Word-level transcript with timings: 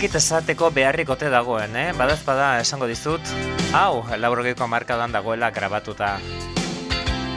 Dakit 0.00 0.16
esateko 0.16 0.70
beharrik 0.72 1.10
ote 1.12 1.28
dagoen, 1.28 1.74
eh? 1.76 1.90
Badazpada 1.92 2.46
esango 2.62 2.86
dizut, 2.88 3.20
hau, 3.76 4.00
laurogeiko 4.16 4.64
markadan 4.64 5.12
dagoela 5.12 5.50
grabatuta. 5.52 6.14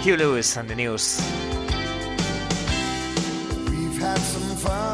Hugh 0.06 0.16
Lewis 0.16 0.56
and 0.56 0.70
the 0.70 0.76
News. 0.76 1.20
We've 3.68 4.00
had 4.00 4.18
some 4.18 4.56
fun 4.56 4.93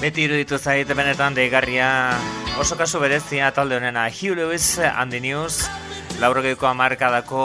Beti 0.00 0.22
iruditu 0.24 0.56
zaite 0.56 0.94
benetan 0.96 1.34
deigarria 1.36 2.16
Oso 2.60 2.76
kasu 2.76 3.00
berezia 3.02 3.50
talde 3.52 3.76
honena. 3.76 4.08
Hugh 4.08 4.34
Lewis 4.34 4.78
and 4.78 5.12
the 5.12 5.20
News 5.20 5.68
Laurogeiko 6.20 6.66
amarkadako 6.68 7.42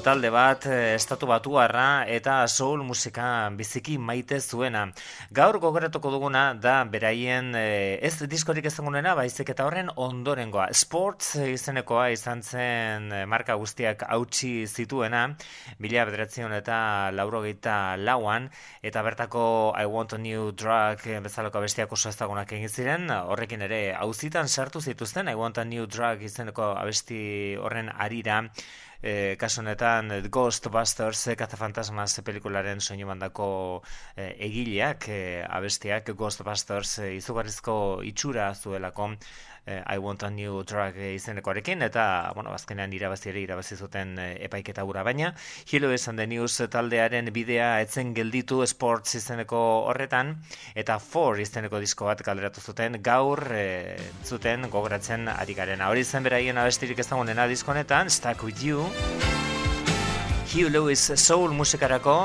talde 0.00 0.30
bat, 0.32 0.64
eh, 0.64 0.94
estatu 0.96 1.26
batuarra 1.28 2.06
eta 2.08 2.38
soul 2.48 2.80
musika 2.82 3.50
biziki 3.52 3.98
maite 3.98 4.38
zuena. 4.40 4.86
Gaur 5.30 5.58
gogoratuko 5.60 6.08
duguna 6.08 6.54
da 6.54 6.78
beraien 6.88 7.50
eh, 7.54 7.98
ez 8.00 8.14
diskorik 8.24 8.64
ezagunena, 8.64 9.12
baizik 9.14 9.50
eta 9.52 9.66
horren 9.66 9.90
ondorengoa. 9.94 10.70
Sports 10.72 11.34
izenekoa 11.36 12.06
izan 12.14 12.40
zen 12.42 13.12
eh, 13.12 13.26
marka 13.26 13.58
guztiak 13.60 14.06
hautsi 14.08 14.66
zituena, 14.66 15.36
bila 15.78 16.06
bederatzen 16.08 16.56
eta 16.56 17.10
laurogeita 17.12 17.98
lauan, 17.98 18.48
eta 18.80 19.02
bertako 19.02 19.74
I 19.76 19.84
Want 19.84 20.14
a 20.14 20.18
New 20.18 20.50
Drug 20.52 21.04
bezalako 21.28 21.60
bestiak 21.60 21.92
oso 21.92 22.08
ezagunak 22.08 22.56
egin 22.56 22.72
ziren, 22.72 23.10
horrekin 23.10 23.68
ere 23.68 23.92
hauzitan 23.92 24.48
sartu 24.48 24.80
zituzten, 24.80 25.28
I 25.28 25.36
Want 25.36 25.58
a 25.58 25.68
New 25.68 25.84
Drug 25.84 26.24
izeneko 26.24 26.72
abesti 26.72 27.22
horren 27.60 27.92
ari 27.92 28.13
harira 28.14 28.50
e, 29.02 29.36
kasu 29.36 29.60
honetan 29.60 30.12
Ghostbusters 30.30 31.26
Fantasmas 31.58 32.20
pelikularen 32.24 32.80
soinu 32.80 33.06
bandako 33.10 33.48
e, 34.16 34.30
egileak 34.46 35.08
e, 35.08 35.18
abestiak 35.44 36.14
Ghostbusters 36.16 36.98
e, 37.04 37.10
izugarrizko 37.18 37.76
itxura 38.06 38.52
zuelako. 38.54 39.10
eh, 39.12 39.53
I 39.66 39.98
want 39.98 40.22
a 40.22 40.30
new 40.30 40.62
drug 40.62 40.96
izenekoarekin, 40.96 41.82
eta, 41.82 42.32
bueno, 42.34 42.52
azkenean 42.52 42.92
irabazi 42.92 43.30
ere 43.30 43.40
irabazi 43.40 43.76
zuten 43.76 44.18
eh, 44.18 44.44
epaiketa 44.44 44.82
gura 44.84 45.02
baina. 45.02 45.32
Hilo 45.70 45.90
esan 45.94 46.16
de 46.20 46.26
news 46.28 46.58
taldearen 46.70 47.30
bidea 47.32 47.80
etzen 47.80 48.12
gelditu 48.14 48.60
sports 48.68 49.14
izeneko 49.16 49.60
horretan, 49.88 50.34
eta 50.74 50.98
for 51.00 51.40
izeneko 51.40 51.80
disko 51.80 52.10
bat 52.10 52.20
kalderatu 52.26 52.60
zuten, 52.60 53.00
gaur 53.02 53.40
eh, 53.56 53.96
zuten 54.24 54.68
gogoratzen 54.68 55.28
ari 55.32 55.56
garen. 55.56 55.80
Hori 55.80 56.04
zen 56.04 56.28
beraien 56.28 56.60
abestirik 56.60 57.00
ez 57.00 57.08
dagoenena 57.08 57.48
diskonetan, 57.48 58.10
Stuck 58.10 58.44
With 58.44 58.62
You, 58.64 58.84
Hugh 60.52 60.70
Lewis 60.70 61.00
soul 61.16 61.56
musikarako, 61.56 62.18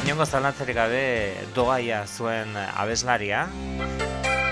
inongo 0.00 0.24
zalantzerik 0.26 0.80
gabe 0.80 1.04
doaia 1.54 2.06
zuen 2.08 2.56
abeslaria, 2.56 3.46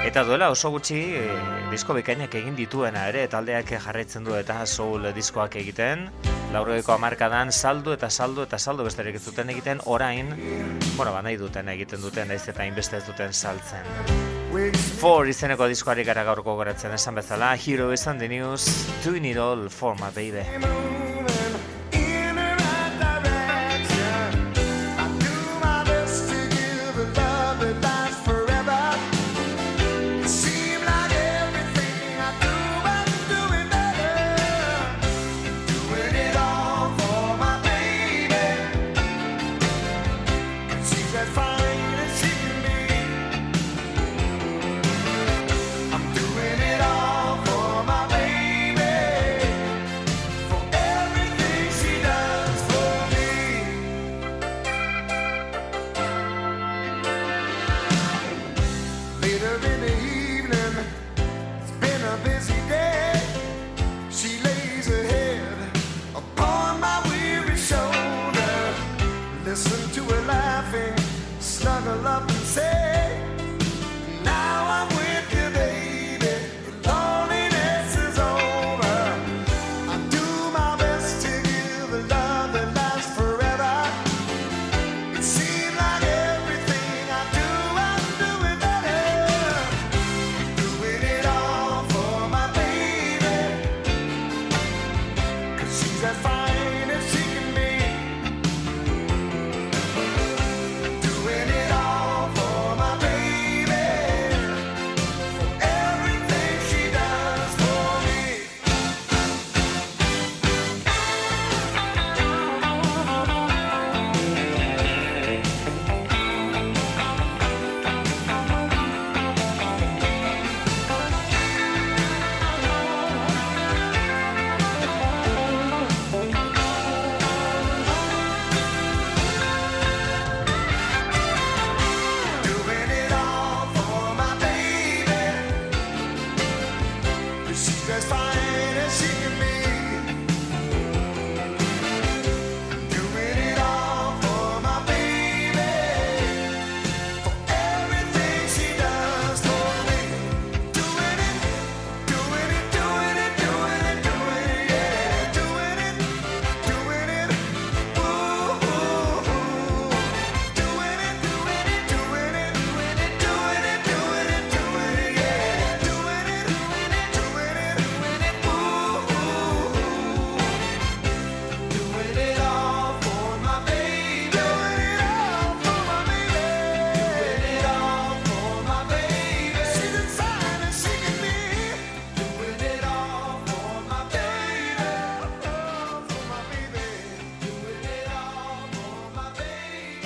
Eta 0.07 0.23
duela 0.25 0.49
oso 0.51 0.71
gutxi 0.71 0.99
e, 1.19 1.23
disko 1.73 1.95
bekainak 1.97 2.35
egin 2.39 2.55
dituena 2.57 3.09
ere 3.11 3.27
taldeak 3.29 3.73
jarraitzen 3.83 4.25
du 4.25 4.37
eta 4.39 4.61
soul 4.67 5.09
diskoak 5.15 5.59
egiten. 5.61 6.07
Laurogeko 6.55 6.95
amarkadan 6.95 7.53
saldu 7.53 7.93
eta 7.93 8.09
saldu 8.09 8.47
eta 8.47 8.59
saldu 8.59 8.87
besterik 8.87 9.19
ez 9.19 9.25
duten 9.27 9.51
egiten 9.53 9.83
orain 9.85 10.31
Bueno, 10.97 11.13
ba, 11.13 11.21
nahi 11.23 11.37
duten 11.37 11.69
egiten 11.69 12.01
duten 12.01 12.31
ez 12.31 12.41
eta 12.49 12.65
inbeste 12.65 12.97
ez 12.97 13.05
duten 13.07 13.33
saltzen. 13.33 13.85
For 14.99 15.29
izeneko 15.29 15.69
diskoari 15.69 16.07
gara 16.09 16.25
gaurko 16.25 16.57
goratzen 16.57 16.95
esan 16.97 17.21
bezala 17.21 17.53
Hero 17.55 17.93
izan 17.93 18.19
the 18.19 18.29
news 18.29 18.89
Doing 19.05 19.27
it 19.27 19.37
all 19.37 19.69
for 19.69 19.95
my 20.01 20.11
baby 20.11 20.47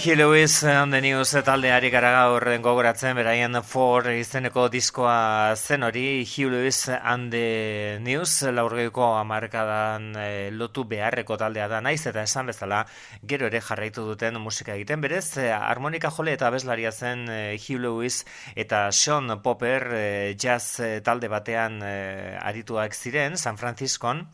Hugh 0.02 0.16
Lewis 0.16 0.64
on 0.64 0.90
the 0.90 1.00
news 1.00 1.30
taldeari 1.46 1.86
gara 1.94 2.08
gaur 2.10 2.42
gogoratzen 2.58 3.14
beraien 3.14 3.54
for 3.62 4.08
izeneko 4.10 4.64
diskoa 4.66 5.54
zen 5.54 5.84
hori 5.86 6.24
Hugh 6.26 6.50
Lewis 6.50 6.88
and 6.88 7.30
the 7.30 8.00
news 8.02 8.32
laurgeiko 8.42 9.12
amarkadan 9.20 10.08
e, 10.18 10.50
lotu 10.50 10.82
beharreko 10.90 11.36
taldea 11.38 11.68
da 11.70 11.78
naiz 11.80 12.00
eta 12.10 12.24
esan 12.26 12.50
bezala 12.50 12.80
gero 13.22 13.46
ere 13.46 13.60
jarraitu 13.60 14.02
duten 14.08 14.40
musika 14.42 14.74
egiten. 14.74 14.98
Berez 15.06 15.38
e, 15.38 15.52
harmonika 15.54 16.10
jole 16.10 16.34
eta 16.34 16.50
abeslaria 16.50 16.90
zen 16.90 17.28
e, 17.30 17.38
Hugh 17.62 17.78
Lewis 17.78 18.24
eta 18.56 18.88
Sean 18.90 19.30
Popper 19.40 19.86
e, 19.94 20.34
jazz 20.34 20.82
talde 21.06 21.30
batean 21.30 21.78
e, 21.78 21.94
arituak 22.42 22.98
ziren 22.98 23.38
San 23.38 23.54
Franciscon 23.56 24.26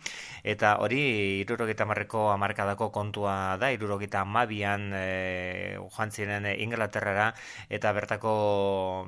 eta 0.49 0.76
hori 0.81 1.00
irurogeta 1.43 1.85
marreko 1.88 2.28
amarkadako 2.33 2.88
kontua 2.95 3.57
da, 3.61 3.69
irurogeta 3.75 4.25
mabian 4.25 4.88
e, 4.97 5.76
joan 5.76 6.12
ziren 6.12 6.47
Inglaterrara 6.49 7.28
eta 7.69 7.93
bertako 7.93 8.33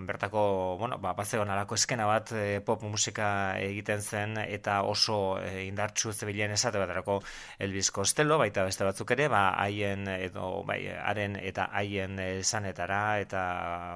bertako 0.09 0.43
bueno 0.81 0.99
ba 0.99 1.15
bazegon 1.17 1.51
alako 1.51 1.79
eskena 1.81 2.07
bat 2.07 2.33
pop 2.67 2.83
musika 2.85 3.57
egiten 3.61 4.03
zen 4.03 4.37
eta 4.43 4.83
oso 4.83 5.39
e, 5.41 5.65
indartsu 5.65 6.13
zebilen 6.13 6.53
esate 6.57 6.79
baterako 6.83 7.21
Elvis 7.59 7.91
Costello 7.91 8.39
baita 8.39 8.65
beste 8.69 8.85
batzuk 8.85 9.11
ere 9.17 9.29
ba 9.33 9.55
haien 9.63 10.09
edo 10.09 10.63
bai 10.69 10.83
haren 10.93 11.37
eta 11.41 11.71
haien 11.73 12.19
esanetara 12.21 13.21
eta 13.25 13.43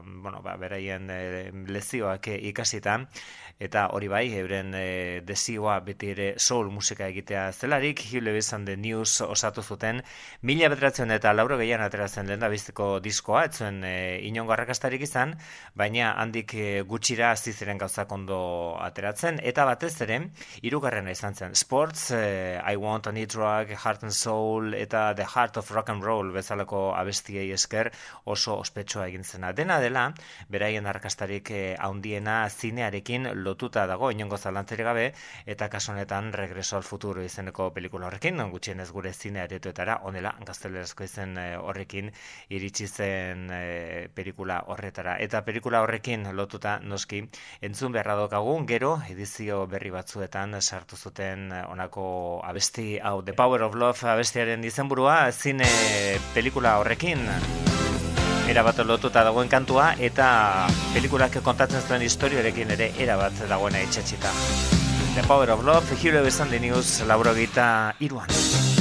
bueno 0.04 0.40
ba 0.42 0.56
beraien 0.56 1.10
lezioak 1.68 2.28
ikasita 2.40 3.00
eta 3.60 3.86
hori 3.94 4.08
bai, 4.10 4.24
euren 4.34 4.74
e, 4.74 5.20
desioa 5.26 5.78
beti 5.84 6.10
ere 6.10 6.26
soul 6.38 6.70
musika 6.74 7.06
egitea 7.06 7.52
zelarik, 7.52 8.00
Hugh 8.02 8.26
and 8.52 8.66
the 8.66 8.76
News 8.76 9.20
osatu 9.20 9.62
zuten, 9.62 10.02
mila 10.42 10.68
bederatzen 10.68 11.10
eta 11.10 11.32
lauro 11.32 11.56
gehian 11.58 11.80
ateratzen 11.80 12.26
den 12.26 12.40
da 12.40 12.48
bizteko 12.48 12.98
diskoa, 13.00 13.44
etzuen 13.44 13.82
e, 13.84 14.20
inongo 14.26 14.52
arrakastarik 14.52 15.02
izan, 15.02 15.36
baina 15.74 16.14
handik 16.20 16.54
e, 16.54 16.82
gutxira 16.82 17.30
aziziren 17.30 17.78
gauzak 17.78 18.10
ondo 18.12 18.76
ateratzen, 18.80 19.38
eta 19.42 19.64
batez 19.64 20.00
ere, 20.02 20.20
irugarrena 20.62 21.10
izan 21.10 21.34
zen, 21.34 21.54
Sports, 21.54 22.10
e, 22.10 22.58
I 22.58 22.76
Want 22.76 23.06
a 23.06 23.12
Need 23.12 23.32
Drug, 23.32 23.70
Heart 23.70 24.02
and 24.04 24.12
Soul, 24.12 24.74
eta 24.74 25.14
The 25.14 25.24
Heart 25.24 25.58
of 25.58 25.70
Rock 25.70 25.90
and 25.90 26.02
Roll 26.02 26.32
bezalako 26.34 26.94
abestiei 26.96 27.50
esker 27.54 27.92
oso 28.24 28.58
ospetsua 28.58 29.06
egin 29.08 29.24
zena. 29.24 29.52
Dena 29.52 29.78
dela, 29.80 30.08
beraien 30.50 30.86
arrakastarik 30.86 31.50
haundiena 31.78 32.48
zinearekin 32.50 33.30
lotuta 33.44 33.86
dago 33.86 34.10
inongo 34.10 34.38
zalantzerik 34.38 34.86
gabe 34.86 35.04
eta 35.46 35.68
kasu 35.68 35.92
honetan 35.92 36.32
Regreso 36.32 36.76
al 36.76 36.82
futuro 36.82 37.22
izeneko 37.22 37.70
pelikula 37.74 38.08
horrekin 38.08 38.40
gutxienez 38.50 38.90
gure 38.92 39.12
zine 39.12 39.42
aretoetara 39.44 40.00
honela 40.08 40.34
gaztelerazko 40.46 41.04
izen 41.04 41.36
eh, 41.38 41.56
horrekin 41.58 42.10
iritsi 42.48 42.86
zen 42.88 43.48
e, 43.52 44.08
pelikula 44.14 44.60
horretara. 44.68 45.16
Eta 45.18 45.42
pelikula 45.46 45.82
horrekin 45.84 46.28
lotuta 46.36 46.78
noski 46.82 47.22
entzun 47.60 47.92
beharra 47.92 48.16
daukagu 48.22 48.56
gero 48.68 48.94
edizio 49.10 49.64
berri 49.66 49.90
batzuetan 49.94 50.60
sartu 50.60 50.96
zuten 50.96 51.50
eh, 51.52 51.64
honako 51.68 52.06
abesti 52.44 52.98
hau 52.98 53.20
The 53.22 53.36
Power 53.36 53.68
of 53.68 53.74
Love 53.74 54.10
abestiaren 54.16 54.64
izenburua 54.64 55.30
zine 55.32 55.68
pelikula 56.34 56.78
horrekin 56.80 57.28
erabat 58.50 58.82
lotuta 58.84 59.24
dagoen 59.24 59.48
kantua 59.48 59.94
eta 59.98 60.66
pelikulak 60.92 61.40
kontatzen 61.44 61.82
zuen 61.82 62.04
historioarekin 62.04 62.76
ere 62.76 62.92
erabat 62.98 63.44
dagoena 63.48 63.82
itxatxita. 63.86 64.32
The 65.14 65.22
Power 65.28 65.50
of 65.50 65.64
Love, 65.64 65.96
Hero 66.02 66.24
of 66.26 66.32
Sunday 66.32 66.58
News, 66.58 67.00
Lauro 67.06 67.34
Gita, 67.34 67.94
Iruan. 68.00 68.73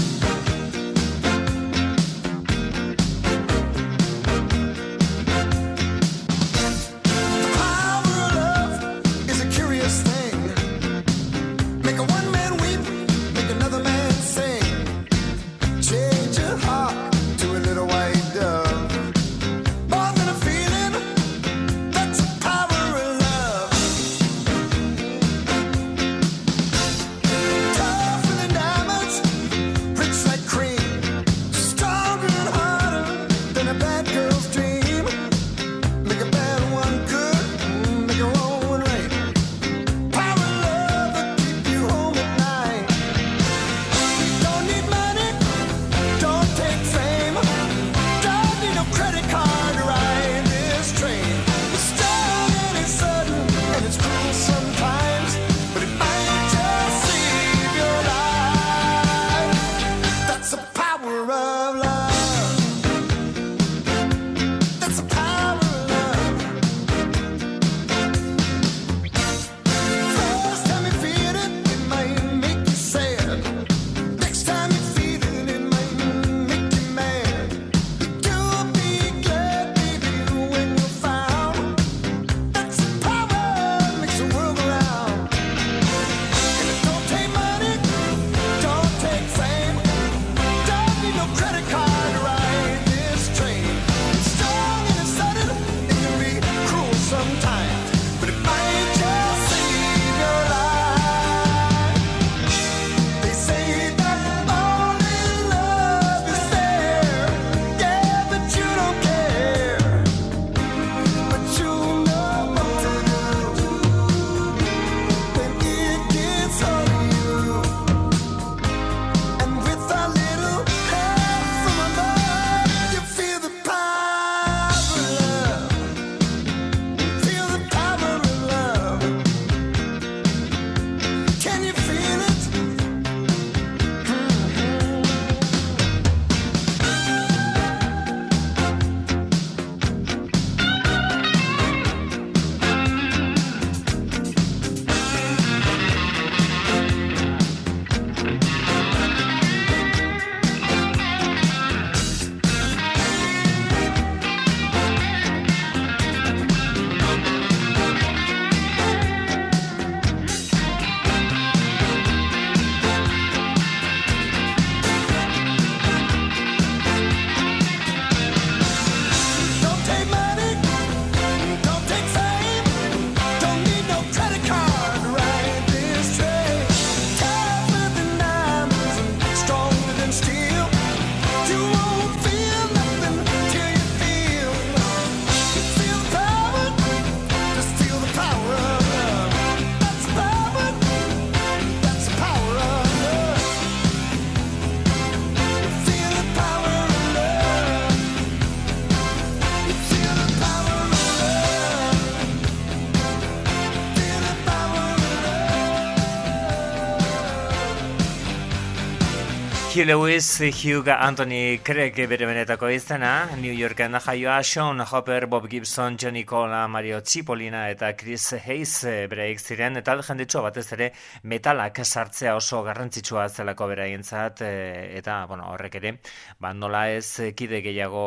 Lewis, 209.86 210.40
Hugh 210.40 210.88
Anthony 210.88 211.60
Craig 211.64 211.96
bere 212.08 212.26
benetako 212.26 212.70
izena, 212.70 213.26
New 213.36 213.52
Yorken 213.52 213.98
jaioa, 214.00 214.42
Sean 214.44 214.80
Hopper, 214.80 215.26
Bob 215.26 215.48
Gibson, 215.50 215.98
Johnny 215.98 216.24
Cola, 216.24 216.68
Mario 216.68 217.02
Cipollina 217.02 217.70
eta 217.72 217.96
Chris 217.98 218.34
Hayes 218.34 218.86
bere 219.10 219.26
ziren, 219.38 219.76
eta 219.78 219.96
jenditxo 219.98 220.44
batez 220.46 220.66
ere 220.78 220.92
metalak 221.24 221.82
sartzea 221.84 222.36
oso 222.36 222.62
garrantzitsua 222.64 223.28
zelako 223.30 223.68
beraientzat, 223.72 224.42
e, 224.42 224.98
eta 225.00 225.26
bueno, 225.26 225.50
horrek 225.52 225.76
ere, 225.82 225.94
ba, 226.40 226.54
nola 226.54 226.86
ez 226.92 227.34
kide 227.36 227.64
gehiago 227.66 228.06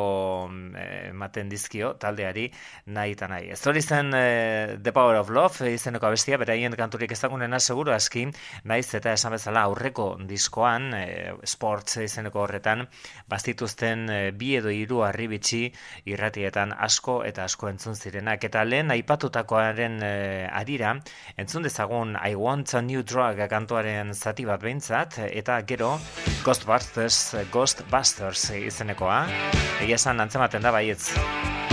e, 0.77 0.87
ematen 1.11 1.51
dizkio 1.51 1.95
taldeari 2.01 2.47
nahi 2.87 3.17
eta 3.19 3.29
nahi. 3.29 3.51
Ez 3.53 3.61
hori 3.67 3.83
zen 3.83 4.13
The 4.13 4.93
Power 4.93 5.21
of 5.21 5.31
Love 5.31 5.75
izeneko 5.75 6.09
abestia, 6.09 6.39
beraien 6.39 6.79
kanturik 6.79 7.13
ezagunena 7.13 7.61
seguru 7.61 7.93
aski, 7.93 8.29
naiz 8.65 8.87
eta 8.95 9.13
esan 9.13 9.37
bezala 9.37 9.67
aurreko 9.67 10.13
diskoan, 10.25 10.93
e, 10.95 11.33
sports 11.67 11.99
izeneko 11.99 12.45
horretan, 12.45 12.85
bazituzten 13.29 14.07
e, 14.11 14.19
bi 14.31 14.53
edo 14.59 14.71
hiru 14.71 15.03
arribitsi 15.03 15.65
irratietan 16.07 16.73
asko 16.87 17.19
eta 17.27 17.45
asko 17.45 17.71
entzun 17.73 17.97
zirenak. 17.99 18.45
Eta 18.47 18.63
lehen 18.65 18.93
aipatutakoaren 18.95 19.99
e, 20.03 20.13
arira, 20.47 20.95
entzun 21.37 21.67
dezagun 21.67 22.15
I 22.23 22.37
Want 22.39 22.75
a 22.75 22.83
New 22.83 23.03
Drug 23.03 23.43
kantuaren 23.51 24.15
zati 24.15 24.47
bat 24.47 24.63
behintzat, 24.63 25.19
eta 25.27 25.59
gero 25.67 25.97
Ghostbusters, 26.45 27.49
Ghostbusters 27.51 28.51
izenekoa, 28.61 29.25
egia 29.83 29.99
esan 29.99 30.23
antzematen 30.23 30.63
da 30.63 30.71
baietz 30.71 31.17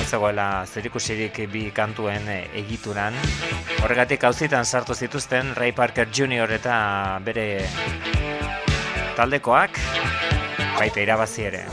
zegoela 0.04 0.66
zerikusirik 0.68 1.40
bi 1.54 1.70
kantuen 1.74 2.28
egituran. 2.34 3.18
Horregatik 3.84 4.26
hauzitan 4.28 4.66
sartu 4.66 4.94
zituzten 4.94 5.54
Ray 5.58 5.72
Parker 5.74 6.10
Jr. 6.14 6.58
eta 6.60 6.76
bere 7.26 7.48
taldekoak 9.18 9.80
baita 10.78 11.02
irabazi 11.04 11.50
ere. 11.50 11.66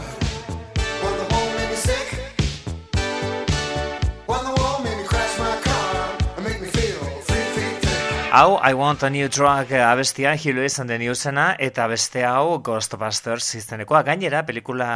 Hau, 8.31 8.61
I 8.63 8.75
Want 8.79 9.03
a 9.03 9.11
New 9.11 9.27
Drug 9.29 9.73
abestia 9.75 10.37
hilo 10.39 10.63
izan 10.63 10.87
den 10.87 11.03
iusena, 11.03 11.57
eta 11.59 11.89
beste 11.91 12.23
hau 12.23 12.61
Ghostbusters 12.63 13.57
iztenekoa. 13.59 14.05
Gainera, 14.07 14.45
pelikula 14.47 14.87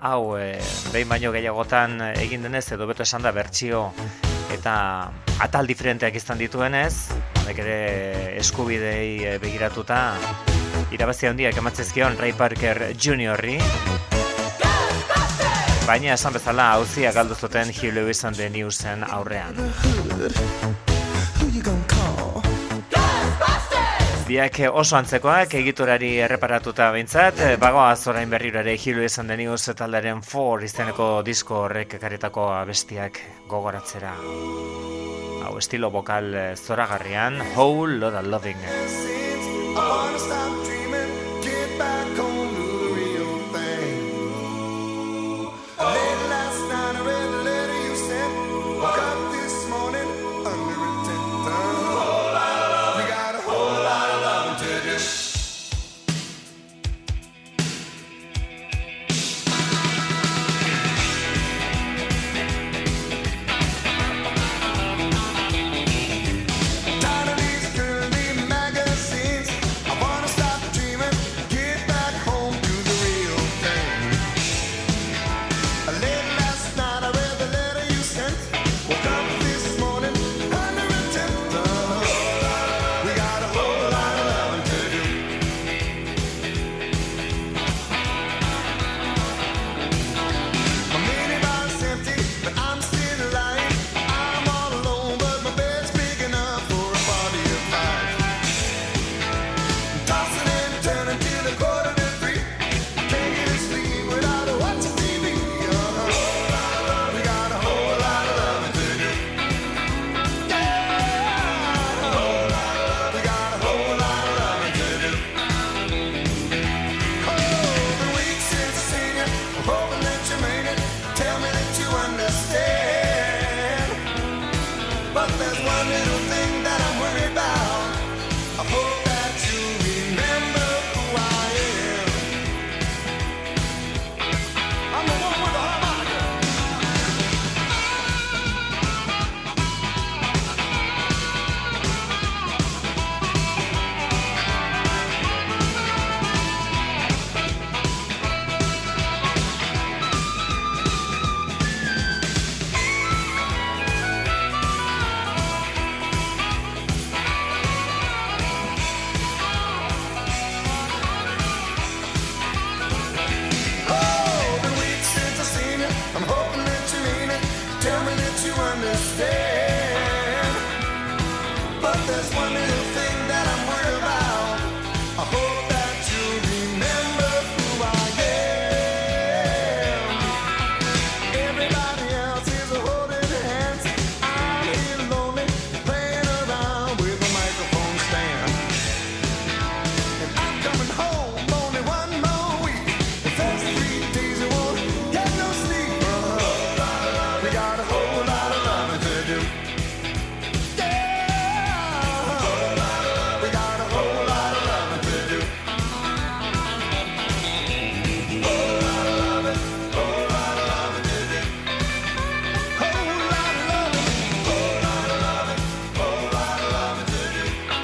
hau 0.00 0.38
e, 0.40 0.54
behin 0.88 1.12
baino 1.12 1.28
gehiagotan 1.34 2.00
egin 2.14 2.48
denez, 2.48 2.64
edo 2.72 2.88
beto 2.88 3.04
esan 3.04 3.20
da 3.26 3.34
bertsio 3.36 3.90
eta 4.50 4.74
atal 5.44 5.68
diferenteak 5.68 6.16
izan 6.16 6.40
dituenez, 6.40 7.10
honek 7.42 7.60
ere 7.66 7.78
eskubidei 8.40 9.34
eh, 9.34 9.36
begiratuta 9.42 10.00
irabazi 10.90 11.28
handiak 11.28 11.56
ematzezkion 11.60 12.16
Ray 12.18 12.32
Parker 12.32 12.90
Juniorri. 12.94 13.58
Baina 15.86 16.14
esan 16.14 16.34
bezala 16.34 16.72
hauzia 16.76 17.12
galdu 17.12 17.34
zuten 17.34 17.70
Hugh 17.74 17.94
Lewis 17.94 18.24
and 18.24 18.36
the 18.36 18.48
Newsen 18.50 19.04
aurrean. 19.04 19.54
Biak 24.30 24.60
oso 24.70 24.96
antzekoak 24.96 25.54
egiturari 25.58 26.12
erreparatuta 26.22 26.92
behintzat, 26.94 27.40
bagoa 27.58 27.96
zorain 27.96 28.30
berriro 28.30 28.60
ere 28.60 28.76
Hugh 28.76 28.98
Lewis 28.98 29.18
and 29.18 29.30
the 29.30 29.74
taldaren 29.74 30.22
4 30.22 30.64
izeneko 30.64 31.22
disko 31.22 31.64
horrek 31.64 31.98
karetako 32.00 32.52
abestiak 32.54 33.20
gogoratzera. 33.48 34.14
Hau 35.42 35.58
estilo 35.58 35.90
vokal 35.90 36.56
zoragarrian, 36.56 37.40
Whole 37.56 37.98
Loda 37.98 38.22
Loving. 38.22 38.58
I 39.72 40.79
back 41.80 42.16
home. 42.18 42.39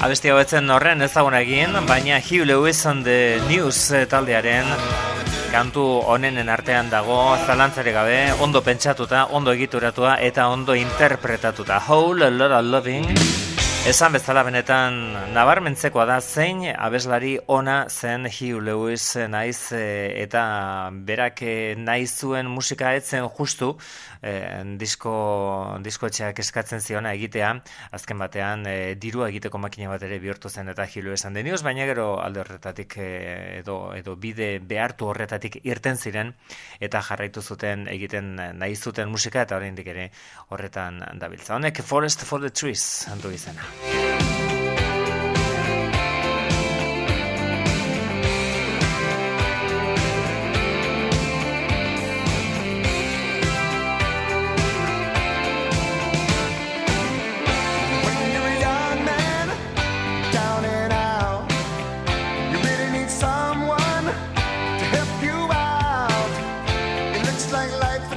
Abesti 0.07 0.29
hau 0.31 0.37
horren 0.71 1.01
ezaguna 1.03 1.41
egin, 1.43 1.73
baina 1.85 2.21
Hugh 2.21 2.45
Lewis 2.47 2.85
on 2.85 3.03
the 3.03 3.41
News 3.49 3.91
eh, 3.91 4.05
taldearen 4.07 4.69
kantu 5.51 5.83
honenen 6.13 6.47
artean 6.47 6.87
dago 6.89 7.35
zalantzare 7.45 7.91
gabe, 7.91 8.31
ondo 8.39 8.61
pentsatuta, 8.63 9.25
ondo 9.35 9.51
egituratua 9.51 10.15
eta 10.21 10.47
ondo 10.47 10.75
interpretatuta. 10.79 11.81
Whole 11.89 12.31
Lotta 12.31 12.61
Loving 12.61 13.11
Esan 13.87 14.11
bezala 14.11 14.41
benetan 14.43 14.97
nabarmentzekoa 15.31 16.03
da 16.09 16.17
zein 16.19 16.65
abeslari 16.67 17.37
ona 17.47 17.85
zen 17.87 18.25
Hugh 18.27 18.59
Lewis 18.59 19.15
naiz 19.31 19.71
eh, 19.71 20.11
eta 20.25 20.41
berak 21.07 21.39
eh, 21.47 21.75
naiz 21.79 22.09
zuen 22.19 22.49
musika 22.51 22.91
etzen 22.99 23.29
justu 23.37 23.77
e, 24.21 24.63
disko, 24.79 25.13
disko 25.83 26.07
etxeak 26.07 26.39
eskatzen 26.43 26.81
ziona 26.81 27.13
egitea 27.17 27.53
azken 27.97 28.19
batean 28.21 28.65
e, 28.67 28.95
dirua 28.95 29.29
egiteko 29.29 29.61
makina 29.61 29.89
bat 29.93 30.03
ere 30.07 30.19
bihurtu 30.23 30.49
zen 30.49 30.69
eta 30.73 30.87
Hugh 30.87 31.05
Lewis 31.05 31.25
denioz 31.37 31.61
baina 31.63 31.85
gero 31.85 32.19
alde 32.21 32.41
horretatik 32.41 32.97
edo, 32.97 33.93
edo 33.95 34.15
bide 34.15 34.59
behartu 34.59 35.07
horretatik 35.11 35.59
irten 35.63 35.97
ziren 35.97 36.33
eta 36.79 37.01
jarraitu 37.01 37.41
zuten 37.41 37.87
egiten 37.87 38.35
nahi 38.35 38.75
zuten 38.75 39.09
musika 39.09 39.41
eta 39.41 39.57
oraindik 39.57 39.87
ere 39.87 40.09
horretan 40.49 41.01
dabiltza. 41.19 41.55
Honek 41.55 41.81
Forest 41.83 42.23
for 42.23 42.41
the 42.41 42.49
Trees 42.49 43.07
antu 43.11 43.31
izena. 43.31 44.46
like 67.51 67.71
life. 67.79 68.16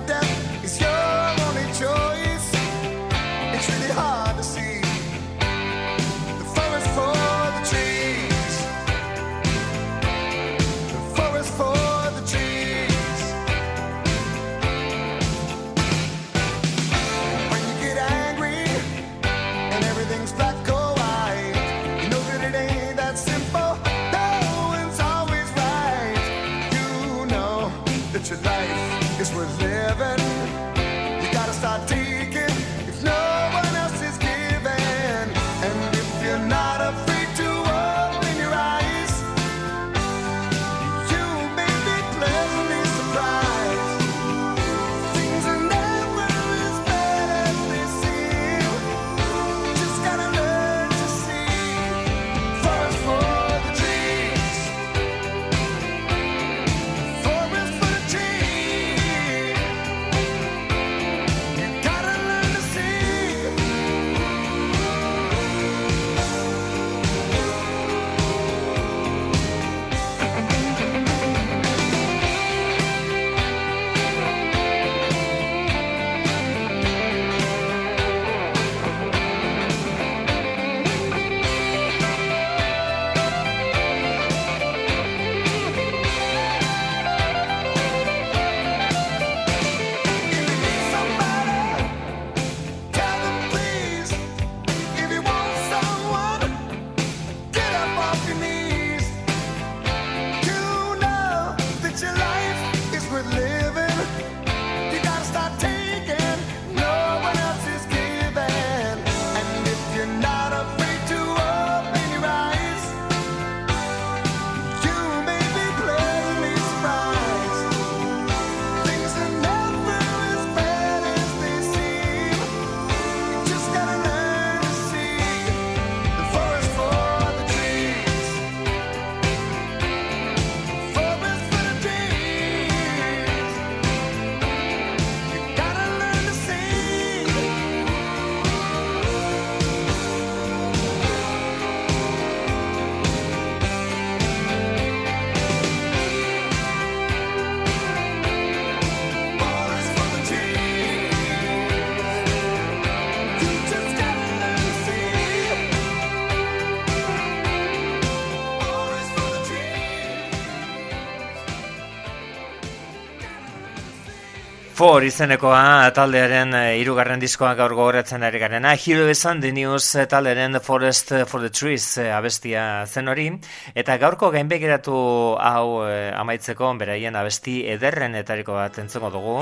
For 165.00 165.06
izenekoa 165.08 165.88
taldearen 165.96 166.50
eh, 166.52 166.74
hirugarren 166.76 167.22
diskoa 167.22 167.54
gaur 167.56 167.72
gogoratzen 167.72 168.20
ari 168.26 168.36
garena. 168.36 168.74
Hero 168.76 169.06
esan 169.08 169.40
the 169.40 169.48
news 169.50 169.94
eh, 169.96 170.04
taldearen 170.04 170.60
Forest 170.60 171.14
for 171.24 171.40
the 171.40 171.48
Trees 171.48 171.86
eh, 171.96 172.10
abestia 172.12 172.84
zen 172.84 173.08
hori. 173.08 173.30
Eta 173.72 173.96
gaurko 173.96 174.28
gainbegiratu 174.28 174.92
hau 175.40 175.86
amaitzeko 176.20 176.74
beraien 176.76 177.16
abesti 177.16 177.62
ederren 177.78 178.20
etariko 178.20 178.58
bat 178.60 178.76
entzengo 178.84 179.08
dugu. 179.08 179.38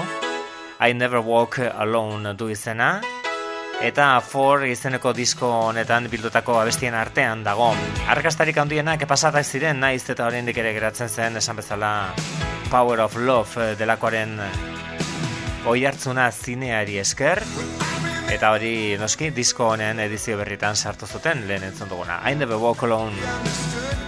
I 0.78 0.94
never 0.94 1.18
walk 1.26 1.58
alone 1.58 2.36
du 2.38 2.52
izena. 2.54 3.00
Eta 3.82 4.12
For 4.20 4.62
izeneko 4.62 5.10
disko 5.12 5.50
honetan 5.72 6.06
bildutako 6.06 6.60
abestien 6.62 6.94
artean 6.94 7.42
dago. 7.42 7.72
Arkastarik 8.06 8.62
handienak 8.62 9.08
pasatak 9.10 9.42
ziren 9.42 9.82
naiz 9.82 10.04
eta 10.06 10.30
oraindik 10.30 10.62
ere 10.62 10.72
geratzen 10.78 11.10
zen 11.10 11.42
esan 11.42 11.58
bezala 11.58 11.94
Power 12.70 13.00
of 13.00 13.16
Love 13.16 13.72
delakoaren 13.74 14.38
oi 15.66 15.84
hartzuna 15.86 16.30
zineari 16.30 16.98
esker, 17.02 17.42
eta 18.30 18.52
hori 18.54 18.96
noski 19.00 19.30
disko 19.34 19.72
honen 19.72 20.00
edizio 20.04 20.36
berritan 20.38 20.76
sartu 20.76 21.06
zuten 21.06 21.46
lehen 21.48 21.64
entzun 21.70 21.88
duguna. 21.88 22.20
I 22.30 22.34
never 22.34 22.56
walk 22.56 22.82
alone. 22.82 24.07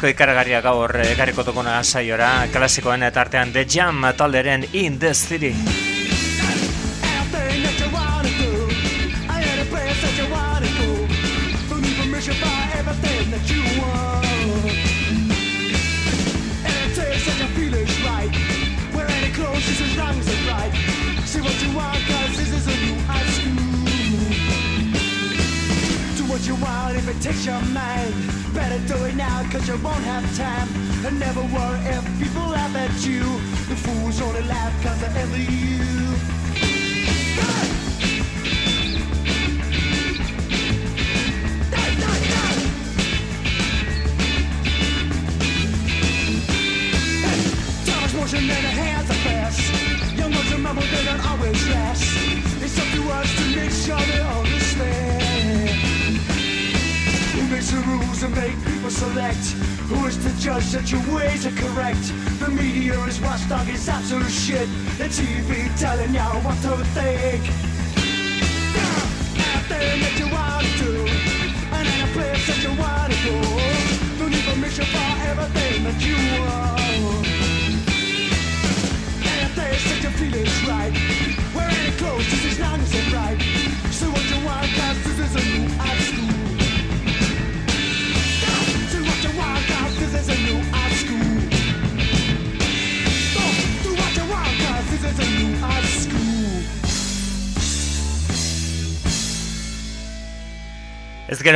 Disko 0.00 0.14
ikaragarria 0.16 0.62
gaur 0.64 0.94
ekarriko 1.02 1.42
duguna 1.44 1.74
saiora 1.84 2.30
klasikoen 2.54 3.04
eta 3.10 3.20
artean 3.20 3.52
The 3.52 3.66
Jam 3.68 4.08
talderen 4.16 4.64
In 4.72 4.96
The 4.98 5.12
City 5.12 5.89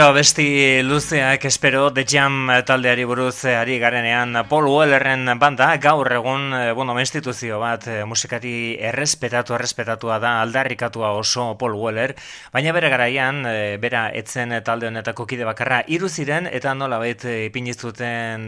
Gero 0.04 0.12
besti 0.12 0.82
luzeak 0.82 1.46
espero 1.48 1.86
The 1.90 2.04
Jam 2.04 2.50
taldeari 2.68 3.06
buruz 3.08 3.46
ari 3.48 3.78
garenean 3.80 4.36
Paul 4.50 4.66
Wellerren 4.68 5.24
banda. 5.40 5.70
Gaur 5.80 6.12
egun 6.12 6.52
eh, 6.52 6.72
bueno, 6.76 6.92
instituzio 7.00 7.56
bat 7.58 7.86
eh, 7.88 8.04
musikari 8.04 8.76
errespetatu 8.76 9.54
errespetatua 9.56 10.18
da 10.20 10.42
aldarrikatua 10.42 11.14
oso 11.16 11.54
Paul 11.56 11.78
Weller. 11.80 12.12
Baina 12.52 12.74
bere 12.76 12.90
garaian 12.92 13.46
eh, 13.48 13.78
bera 13.80 14.10
etzen 14.12 14.52
talde 14.62 14.90
honetako 14.90 15.24
kide 15.24 15.46
bakarra 15.48 15.80
hiru 15.88 16.10
ziren 16.12 16.50
eta 16.52 16.74
nola 16.74 16.98
bait 17.00 17.24
ipinizuten 17.24 18.44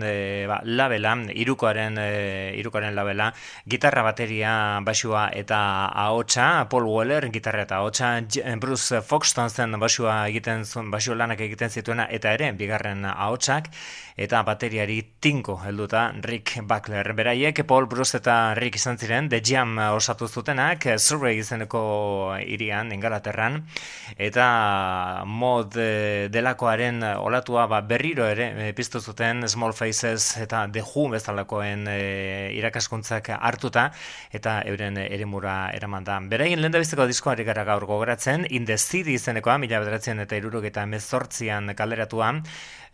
ba, 0.52 0.60
labela 0.62 1.14
irukoaren 1.32 1.96
irukoaren 2.60 2.92
labela 2.94 3.30
gitarra 3.64 4.04
bateria 4.04 4.82
basua 4.84 5.30
eta 5.32 5.62
ahotsa. 6.04 6.68
Paul 6.68 6.84
Weller 6.84 7.30
gitarra 7.32 7.64
eta 7.64 7.80
ahotsa. 7.80 8.12
Bruce 8.60 9.00
Foxton 9.00 9.48
zen 9.48 9.80
basua 9.80 10.20
egiten 10.28 10.68
zuen 10.68 10.92
basua 10.92 11.16
lanak 11.16 11.45
egiten 11.46 11.72
zituena 11.72 12.08
eta 12.18 12.34
ere 12.36 12.52
bigarren 12.58 13.04
ahotsak 13.12 13.70
eta 14.16 14.40
bateriari 14.48 14.96
tinko 15.20 15.58
helduta 15.60 16.08
Rick 16.24 16.62
Buckler. 16.64 17.12
Beraiek 17.12 17.60
Paul 17.68 17.86
Bruce 17.86 18.16
eta 18.16 18.54
Rick 18.56 18.78
izan 18.80 18.96
ziren 18.96 19.28
The 19.28 19.42
Jam 19.44 19.76
osatu 19.92 20.26
zutenak 20.26 20.86
Surrey 20.96 21.42
izeneko 21.42 22.34
irian 22.40 22.92
Ingalaterran 22.96 23.60
eta 24.16 24.46
mod 25.28 25.76
eh, 25.76 26.28
delakoaren 26.32 27.02
olatua 27.20 27.66
ba, 27.68 27.82
berriro 27.84 28.24
ere 28.24 28.48
e, 28.68 28.72
piztu 28.72 29.00
zuten 29.00 29.44
Small 29.48 29.74
Faces 29.76 30.38
eta 30.40 30.64
The 30.72 30.82
Who 30.82 31.10
bezalakoen 31.12 31.84
e, 31.92 32.00
irakaskuntzak 32.56 33.34
hartuta 33.36 33.90
eta 34.32 34.62
euren 34.64 34.96
eremura 34.96 35.70
eraman 35.76 36.08
da. 36.08 36.18
Beraien 36.24 36.62
lehen 36.62 36.72
da 36.72 37.06
diskoari 37.06 37.44
gara 37.44 37.64
gaur 37.64 37.84
gogoratzen 37.84 38.46
In 38.48 38.64
The 38.64 38.78
City 38.78 39.14
izenekoa 39.20 39.58
mila 39.58 39.82
bederatzen 39.84 40.24
eta 40.24 40.36
irurogeta 40.40 40.86
sortzian 41.00 41.74
kalderatuan, 41.76 42.42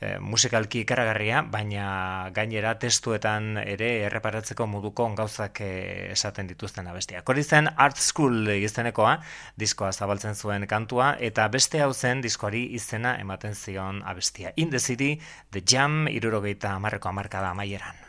e, 0.02 0.18
musikalki 0.18 0.82
ikaragarria, 0.82 1.42
baina 1.48 2.30
gainera 2.34 2.74
testuetan 2.82 3.56
ere 3.62 3.90
erreparatzeko 4.08 4.66
moduko 4.66 5.06
gauzak 5.16 5.60
eh, 5.64 6.12
esaten 6.12 6.50
dituzten 6.50 6.88
abestia. 6.90 7.22
Hori 7.26 7.44
zen 7.44 7.70
Art 7.76 7.96
School 7.96 8.50
izenekoa, 8.56 9.18
diskoa 9.58 9.92
zabaltzen 9.92 10.34
zuen 10.34 10.66
kantua, 10.66 11.14
eta 11.20 11.48
beste 11.48 11.82
hau 11.82 11.92
zen 11.92 12.22
diskoari 12.22 12.66
izena 12.74 13.16
ematen 13.20 13.54
zion 13.54 14.02
abestia. 14.04 14.52
In 14.56 14.70
the 14.70 14.80
City, 14.80 15.20
The 15.52 15.62
Jam, 15.62 16.08
irurogeita 16.08 16.74
amarreko 16.74 17.08
amarkada 17.08 17.50
amaieran. 17.50 18.08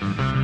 Mm-hmm. 0.00 0.39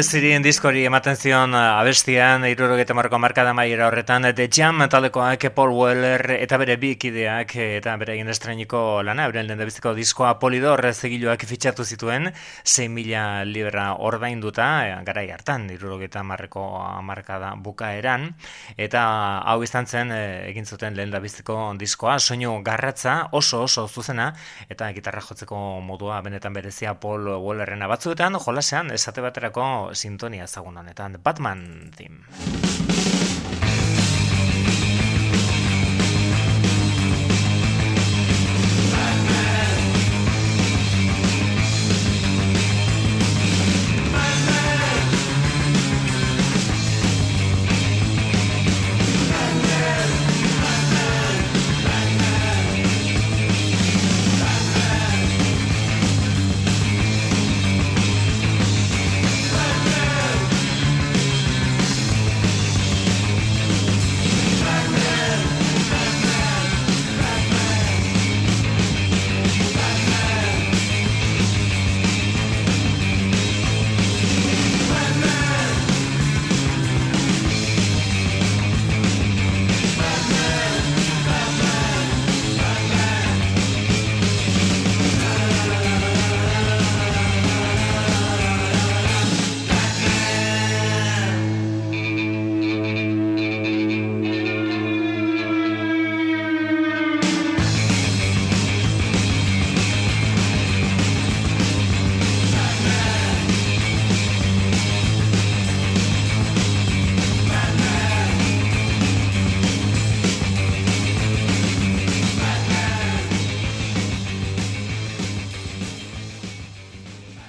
Indezirien 0.00 0.40
diskori 0.40 0.86
ematen 0.88 1.18
zion 1.20 1.52
uh, 1.52 1.76
abestian, 1.76 2.46
irurogeta 2.48 2.94
marko 2.96 3.18
markada 3.20 3.50
maiera 3.52 3.84
horretan, 3.90 4.24
The 4.32 4.46
Jam 4.48 4.80
talekoak 4.88 5.42
Paul 5.52 5.74
Weller 5.76 6.22
eta 6.38 6.56
bere 6.56 6.78
bi 6.80 6.94
ikideak 6.94 7.52
eta 7.60 7.98
bere 8.00 8.14
egin 8.14 8.32
estreniko 8.32 9.02
lana, 9.04 9.26
bere 9.28 9.42
lehen 9.44 9.60
diskoa 9.98 10.38
Polidor 10.40 10.80
zegiluak 10.94 11.44
fitxatu 11.44 11.84
zituen, 11.84 12.30
6 12.64 12.88
mila 12.88 13.44
libra 13.44 13.90
ordainduta, 13.98 14.70
garai 15.04 15.26
hartan, 15.34 15.68
irurogeta 15.68 16.22
marreko 16.24 16.64
markada 17.04 17.52
bukaeran, 17.60 18.30
eta 18.78 19.04
hau 19.44 19.58
izan 19.62 19.84
zen 19.84 20.16
egin 20.16 20.64
zuten 20.64 20.96
lehen 20.96 21.12
biziko 21.20 21.58
diskoa, 21.76 22.16
soinu 22.18 22.62
garratza 22.64 23.28
oso 23.32 23.66
oso 23.68 23.86
zuzena, 23.86 24.32
eta 24.70 24.88
gitarra 24.96 25.20
jotzeko 25.20 25.60
modua 25.84 26.22
benetan 26.22 26.56
berezia 26.56 26.94
Paul 26.94 27.28
Wellerrena. 27.36 27.92
Batzuetan, 27.92 28.40
jolasean, 28.40 28.96
esate 28.96 29.20
baterako 29.20 29.89
sintonia 29.94 30.44
ezagun 30.44 30.76
honetan 30.82 31.18
Batman 31.22 31.90
theme 31.96 33.29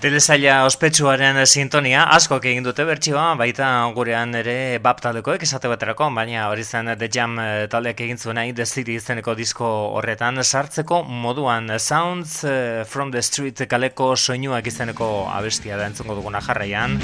Telesaila 0.01 0.63
ospetsuaren 0.65 1.37
sintonia 1.45 2.07
asko 2.15 2.39
egin 2.39 2.65
dute 2.65 2.81
bertsioa, 2.89 3.35
baita 3.37 3.67
gurean 3.93 4.33
ere 4.39 4.79
bap 4.81 4.97
taldekoek 5.03 5.45
esate 5.45 5.69
baterako, 5.69 6.07
baina 6.15 6.47
hori 6.49 6.65
zen 6.65 6.89
The 6.97 7.09
Jam 7.13 7.37
eh, 7.37 7.67
taldeak 7.69 8.01
egin 8.07 8.17
zuen 8.17 8.41
The 8.57 8.65
City 8.65 8.97
izeneko 8.97 9.37
disko 9.37 9.69
horretan 9.99 10.41
sartzeko 10.41 11.03
moduan 11.05 11.69
Sounds 11.77 12.43
eh, 12.43 12.83
from 12.83 13.11
the 13.11 13.21
Street 13.21 13.61
kaleko 13.69 14.15
soinuak 14.17 14.65
izeneko 14.65 15.29
abestia 15.29 15.77
da 15.77 15.85
entzungo 15.85 16.17
duguna 16.17 16.41
jarraian 16.41 16.97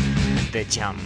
The 0.51 0.65
Jam. 0.65 0.97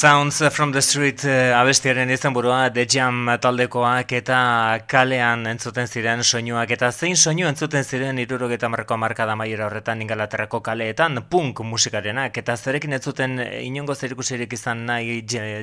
Sounds 0.00 0.42
from 0.48 0.72
the 0.72 0.80
Street 0.80 1.26
uh, 1.28 1.52
abestiaren 1.60 2.08
izan 2.08 2.32
burua 2.32 2.70
The 2.72 2.86
Jam 2.88 3.26
taldekoak 3.36 4.14
eta 4.16 4.36
kalean 4.88 5.42
entzuten 5.50 5.90
ziren 5.92 6.22
soinuak. 6.24 6.70
Eta 6.72 6.88
zein 6.90 7.18
soinu 7.20 7.44
entzuten 7.44 7.84
ziren 7.84 8.16
irurogeta 8.22 8.70
marko 8.72 8.96
markada 8.96 9.34
maiera 9.36 9.66
horretan 9.66 10.00
ingalaterrako 10.00 10.62
kaleetan 10.64 11.20
punk 11.28 11.60
musikarenak. 11.68 12.32
Eta 12.40 12.56
zerekin 12.56 12.96
entzuten 12.96 13.42
inongo 13.58 13.92
zerikusirik 13.94 14.54
izan 14.56 14.86
nahi 14.88 15.18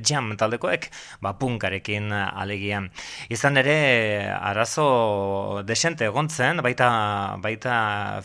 Jam 0.05 0.29
taldekoek? 0.37 0.85
Ba 1.25 1.33
punkarekin 1.41 2.13
alegian 2.13 2.91
izan 3.33 3.57
ere 3.57 3.75
arazo 4.37 5.63
desente 5.65 6.05
egontzen 6.11 6.61
baita 6.61 6.91
baita 7.41 8.21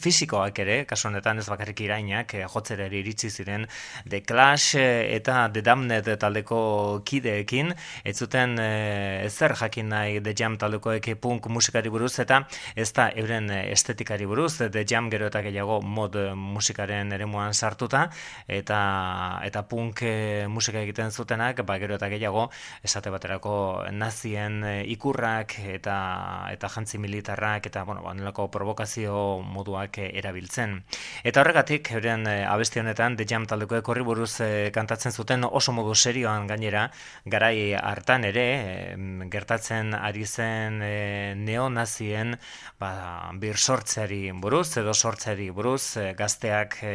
fisikoak 0.00 0.64
ere 0.64 0.80
kasu 0.88 1.10
honetan 1.12 1.44
ez 1.44 1.46
bakarrik 1.52 1.84
irainak 1.84 2.32
jotzereri 2.48 3.04
iritsi 3.04 3.28
ziren 3.28 3.68
The 4.08 4.24
Clash 4.24 4.80
eta 4.80 5.33
eta 5.34 5.50
The 5.52 5.62
Damned 5.62 6.08
taldeko 6.20 7.02
kideekin, 7.04 7.72
ez 8.04 8.14
zuten 8.18 8.54
e, 8.60 9.24
ezer 9.26 9.54
jakin 9.58 9.88
nahi 9.90 10.20
The 10.22 10.34
Jam 10.36 10.56
taldekoek 10.58 11.08
punk 11.20 11.48
musikari 11.50 11.90
buruz, 11.90 12.12
eta 12.22 12.44
ez 12.76 12.92
da 12.94 13.08
euren 13.10 13.50
estetikari 13.50 14.26
buruz, 14.26 14.58
The 14.58 14.84
Jam 14.86 15.10
gero 15.10 15.26
eta 15.26 15.42
gehiago 15.42 15.80
mod 15.82 16.14
musikaren 16.36 17.12
eremuan 17.12 17.54
sartuta, 17.54 18.04
eta 18.46 18.78
eta 19.44 19.64
punk 19.66 20.04
e, 20.06 20.46
musika 20.48 20.78
egiten 20.80 21.10
zutenak, 21.10 21.64
ba, 21.66 21.78
gero 21.82 21.98
eta 21.98 22.08
gehiago, 22.12 22.48
esate 22.84 23.10
baterako 23.10 23.56
nazien 23.90 24.62
e, 24.62 24.74
ikurrak 24.94 25.58
eta 25.74 25.98
eta 26.52 26.70
jantzi 26.70 26.98
militarrak, 27.02 27.66
eta 27.66 27.82
bueno, 27.82 28.02
ba, 28.06 28.48
provokazio 28.54 29.40
moduak 29.42 29.98
erabiltzen. 30.04 30.78
Eta 31.24 31.42
horregatik, 31.42 31.90
euren 31.98 32.28
abesti 32.28 32.78
honetan, 32.80 33.16
The 33.16 33.26
Jam 33.26 33.46
taldekoek 33.50 33.88
horri 33.88 34.06
buruz 34.06 34.32
kantatzen 34.72 35.12
zuten, 35.12 35.23
zuten 35.24 35.44
oso 35.48 35.72
modu 35.72 35.94
serioan 35.94 36.46
gainera, 36.46 36.90
garai 37.24 37.72
hartan 37.72 38.26
ere, 38.28 38.44
gertatzen 39.32 39.94
ari 39.96 40.26
zen 40.26 40.82
e, 40.84 41.34
neonazien 41.38 42.34
ba, 42.80 43.30
bir 43.40 43.56
sortzeari 43.56 44.32
buruz, 44.36 44.76
edo 44.76 44.92
sortzeari 44.92 45.48
buruz, 45.50 45.96
e, 45.96 46.12
gazteak 46.18 46.76
e, 46.82 46.92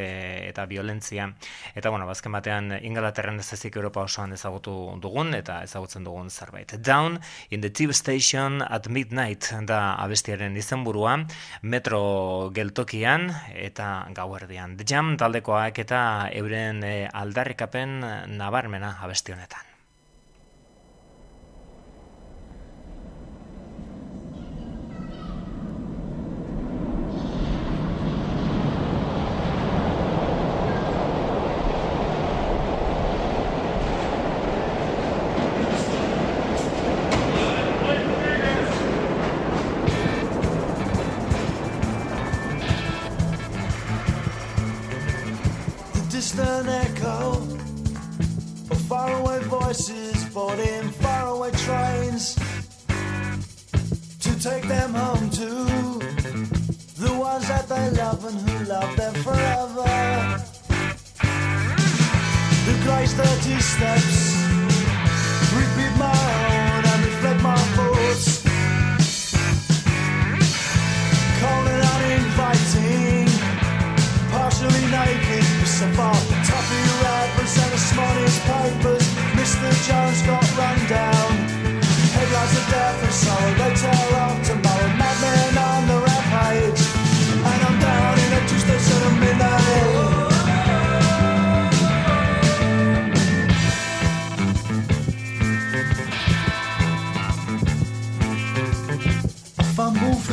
eta 0.52 0.68
violentzia. 0.70 1.26
Eta, 1.74 1.90
bueno, 1.90 2.06
bazken 2.06 2.36
batean, 2.38 2.76
ingalaterren 2.86 3.40
ez 3.42 3.48
ezik 3.58 3.80
Europa 3.82 4.06
osoan 4.06 4.36
ezagutu 4.38 4.76
dugun, 5.02 5.34
eta 5.34 5.64
ezagutzen 5.66 6.06
dugun 6.06 6.30
zerbait. 6.30 6.76
Down 6.78 7.18
in 7.50 7.66
the 7.66 7.74
Tube 7.74 7.98
Station 7.98 8.62
at 8.62 8.90
Midnight 8.90 9.50
da 9.66 9.96
abestiaren 10.04 10.58
izenburua, 10.58 11.18
metro 11.64 12.52
geltokian 12.54 13.32
eta 13.56 14.06
gauerdian. 14.14 14.78
The 14.78 14.86
Jam 14.86 15.16
taldekoak 15.18 15.82
eta 15.82 16.04
euren 16.36 16.84
e, 16.86 16.94
aldarrikapen 17.10 18.19
nabarmena 18.28 18.96
abesti 19.02 19.34
honetan. 19.34 19.69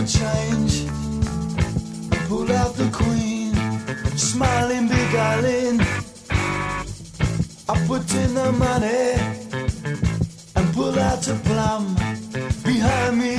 change. 0.07 0.86
I 2.28 2.50
out 2.52 2.74
the 2.76 2.88
queen, 2.92 3.52
smiling, 4.16 4.86
beguiling. 4.86 5.80
I 7.68 7.74
put 7.88 8.14
in 8.14 8.34
the 8.34 8.52
money 8.52 9.18
and 10.54 10.74
pull 10.74 10.96
out 10.96 11.26
a 11.26 11.34
plum 11.46 11.94
behind 12.62 13.18
me. 13.18 13.36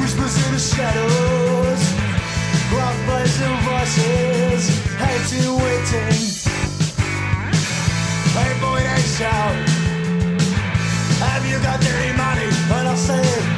Whispers 0.00 0.36
in 0.46 0.52
the 0.54 0.64
shadows, 0.72 1.82
rock 2.72 2.96
blazing 3.04 3.58
voices, 3.68 4.62
hating, 4.96 5.52
waiting. 5.62 6.20
Playboy, 8.32 8.80
they 8.80 9.02
shout. 9.16 9.78
Have 11.20 11.44
you 11.44 11.58
got 11.58 11.84
any 11.84 12.16
money? 12.16 12.48
But 12.68 12.86
I 12.86 12.94
said. 12.94 13.57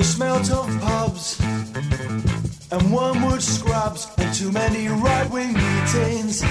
They 0.00 0.06
smelt 0.06 0.50
of 0.50 0.80
pubs 0.80 1.38
and 2.72 2.90
wormwood 2.90 3.42
scrubs 3.42 4.08
and 4.16 4.32
too 4.34 4.50
many 4.50 4.88
right 4.88 5.28
wing 5.30 5.52
meetings. 5.52 6.42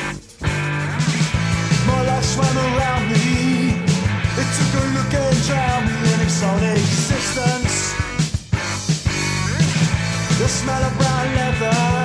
My 1.89 2.01
life 2.05 2.25
swam 2.25 2.55
around 2.55 3.09
me. 3.09 3.73
It 4.37 4.49
took 4.55 4.73
a 4.77 4.85
look 4.93 5.13
and 5.15 5.37
drowned 5.47 5.85
me 5.87 6.13
in 6.13 6.19
its 6.27 6.43
own 6.43 6.63
existence. 6.77 7.95
The 10.37 10.47
smell 10.47 10.83
of 10.83 10.97
brown 10.99 11.35
leather. 11.35 11.98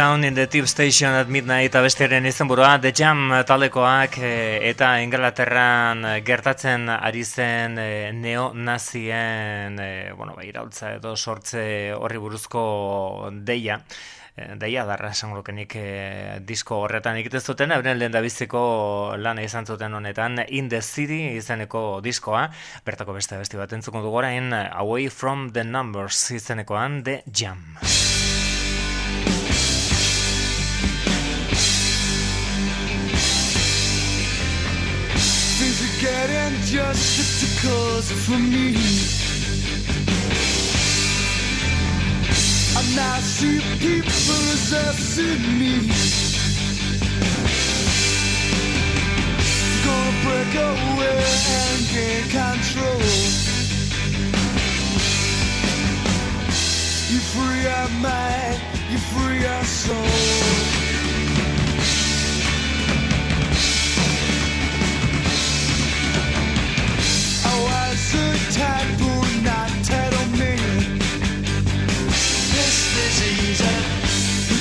Down 0.00 0.24
in 0.24 0.34
the 0.34 0.46
Tube 0.46 0.66
Station 0.66 1.12
at 1.12 1.28
Midnight 1.28 1.74
abestiaren 1.76 2.24
izan 2.24 2.48
burua, 2.48 2.78
The 2.80 2.88
Jam 2.96 3.34
talekoak 3.44 4.14
eh, 4.24 4.70
eta 4.70 4.94
Inglaterran 5.04 6.06
gertatzen 6.24 6.88
ari 6.88 7.20
zen 7.20 7.76
e, 7.76 7.88
neonazien 8.16 9.76
bueno, 10.16 10.32
ba, 10.32 10.46
iraultza 10.48 10.94
edo 10.94 11.12
sortze 11.16 11.92
horri 11.92 12.16
buruzko 12.16 12.62
deia. 13.44 13.76
Deia 14.56 14.86
darra 14.88 15.10
esan 15.12 15.36
disko 16.48 16.80
horretan 16.86 17.18
ikitez 17.20 17.44
zuten, 17.44 17.70
euren 17.76 17.98
lehen 17.98 18.16
biziko 18.22 19.12
lan 19.18 19.38
izan 19.38 19.66
zuten 19.66 19.92
honetan, 19.92 20.46
In 20.48 20.70
the 20.70 20.80
City 20.80 21.36
izeneko 21.36 22.00
diskoa, 22.00 22.48
bertako 22.86 23.12
beste 23.20 23.36
besti 23.36 23.58
bat 23.58 23.72
entzuko 23.74 24.00
dugorain, 24.00 24.50
Away 24.54 25.10
from 25.10 25.50
the 25.52 25.62
Numbers 25.62 26.30
izenekoan, 26.30 27.02
The 27.04 27.22
Jam. 27.26 27.76
Getting 36.00 36.60
just 36.62 37.62
cause 37.62 38.10
for 38.24 38.38
me. 38.38 39.20
People 43.80 44.56
me. 45.58 45.72
Gonna 49.84 50.14
break 50.24 50.54
away 50.54 51.24
and 51.58 51.80
gain 51.88 52.24
control. 52.28 53.00
You 57.10 57.20
free 57.32 57.66
our 57.66 57.88
mind, 58.00 58.79
you 58.90 58.98
free 58.98 59.46
our 59.46 59.64
soul. 59.64 59.96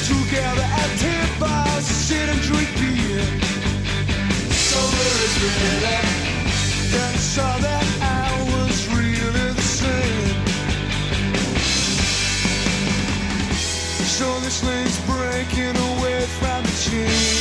Together 0.10 0.62
at 0.62 1.00
ten 1.00 1.40
bars, 1.40 1.86
sit 1.86 2.30
and 2.30 2.42
drink 2.42 2.70
beer. 2.80 3.24
Sober 4.52 5.10
is 5.26 5.36
really, 5.42 6.00
then 6.92 7.16
saw 7.18 7.58
So 14.60 14.68
breaking 15.08 15.78
away 15.78 16.20
from 16.26 16.64
the 16.64 16.76
chain. 16.84 17.39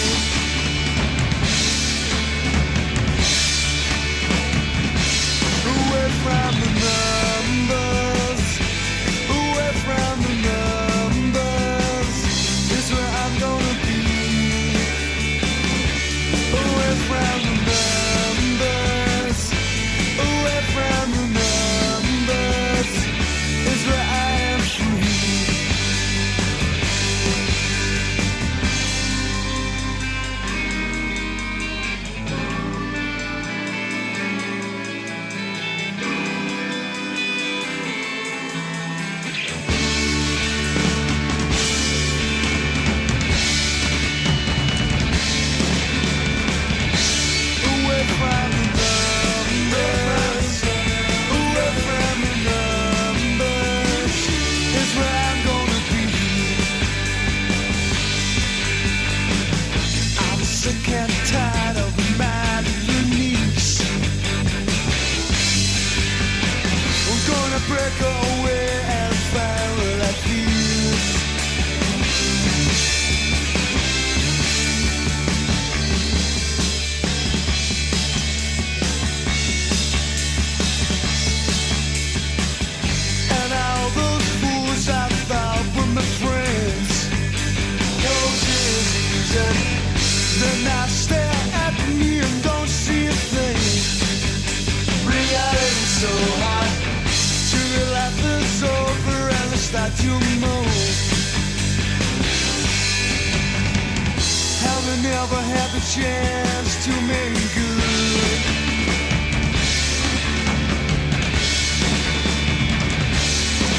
never 105.31 105.43
had 105.43 105.71
the 105.73 105.81
chance 105.81 106.85
to 106.85 106.91
make 107.03 107.35
good. 107.55 108.43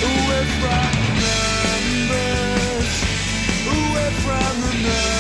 Away 0.04 0.46
from 0.60 0.92
the 1.22 1.40
numbers, 2.12 2.92
away 3.68 4.10
from 4.24 4.62
the 4.62 4.74
numbers. 4.84 5.19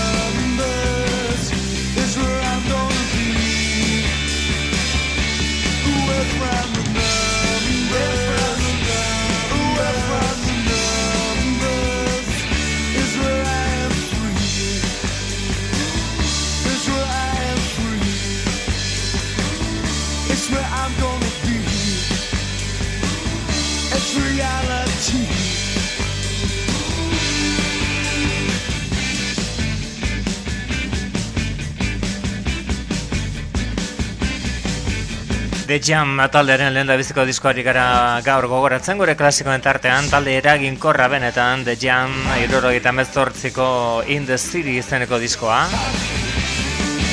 Jam 35.77 36.17
taldearen 36.33 36.73
lehen 36.73 36.87
da 36.89 36.95
biziko 36.97 37.21
diskoari 37.29 37.61
gara 37.61 38.21
gaur 38.25 38.47
gogoratzen 38.49 38.97
gure 38.97 39.13
klasikoen 39.13 39.61
tartean 39.61 40.07
talde 40.09 40.33
eraginkorra 40.39 41.05
benetan 41.11 41.61
The 41.67 41.75
Jam 41.77 42.09
iroro 42.41 42.71
eta 42.73 42.89
mezortziko 42.89 43.67
In 44.09 44.25
the 44.25 44.39
City 44.41 44.79
izeneko 44.81 45.19
diskoa. 45.21 45.59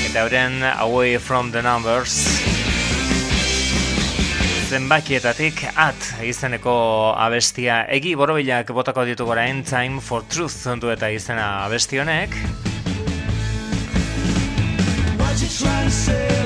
Eta 0.07 0.25
horren 0.25 0.65
Away 0.71 1.19
from 1.19 1.53
the 1.53 1.61
Numbers. 1.61 2.17
Zenbakietatik 4.71 5.61
at 5.77 6.09
izeneko 6.25 7.13
abestia. 7.13 7.83
Egi 7.93 8.17
borobilak 8.17 8.73
botako 8.73 9.05
ditu 9.05 9.29
gora 9.29 9.45
Time 9.69 10.01
for 10.01 10.25
Truth 10.33 10.57
zontu 10.65 10.89
eta 10.97 11.11
izena 11.13 11.67
abestionek 11.67 12.33
What 15.21 15.43
you 15.43 16.46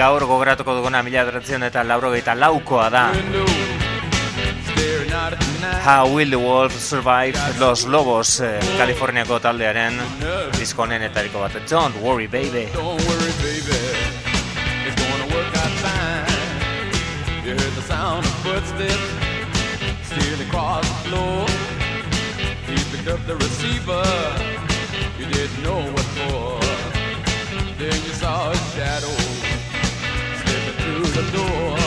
Gaur 0.00 0.24
gogoratuko 0.24 0.72
duguna 0.78 1.02
mila 1.04 1.26
beratzen 1.28 1.66
eta 1.66 1.82
laurogeita 1.84 2.32
laukoa 2.42 2.86
da. 2.94 3.02
How 5.84 6.08
will 6.14 6.30
the 6.30 6.38
wolf 6.38 6.72
survive 6.72 7.36
los 7.58 7.84
lobos 7.84 8.40
eh, 8.40 8.60
Kaliforniako 8.78 9.38
taldearen 9.44 10.00
diskonen 10.56 11.04
etariko 11.08 11.42
bat. 11.44 11.58
Don't 11.68 12.00
worry 12.00 12.26
baby. 12.26 12.64
Don't 12.72 13.04
worry 13.08 13.32
baby. 13.44 13.80
It's 14.86 14.96
gonna 15.02 15.28
work 15.34 15.52
out 15.62 15.74
fine. 15.84 17.44
You 17.44 17.52
heard 17.60 17.74
the 17.80 17.86
sound 17.92 18.24
of 18.24 18.36
footsteps 18.44 19.08
Still 20.10 20.40
across 20.46 20.88
the 20.88 20.98
floor. 21.08 21.46
He 22.70 22.78
picked 22.90 23.08
up 23.14 23.20
the 23.26 23.36
receiver. 23.36 24.06
You 25.18 25.26
didn't 25.36 25.62
know 25.62 25.82
what 25.94 26.08
for. 26.16 26.60
Then 27.78 27.98
you 28.06 28.14
saw 28.22 28.50
a 28.50 28.56
shadow 28.74 29.19
the 31.22 31.32
door. 31.32 31.79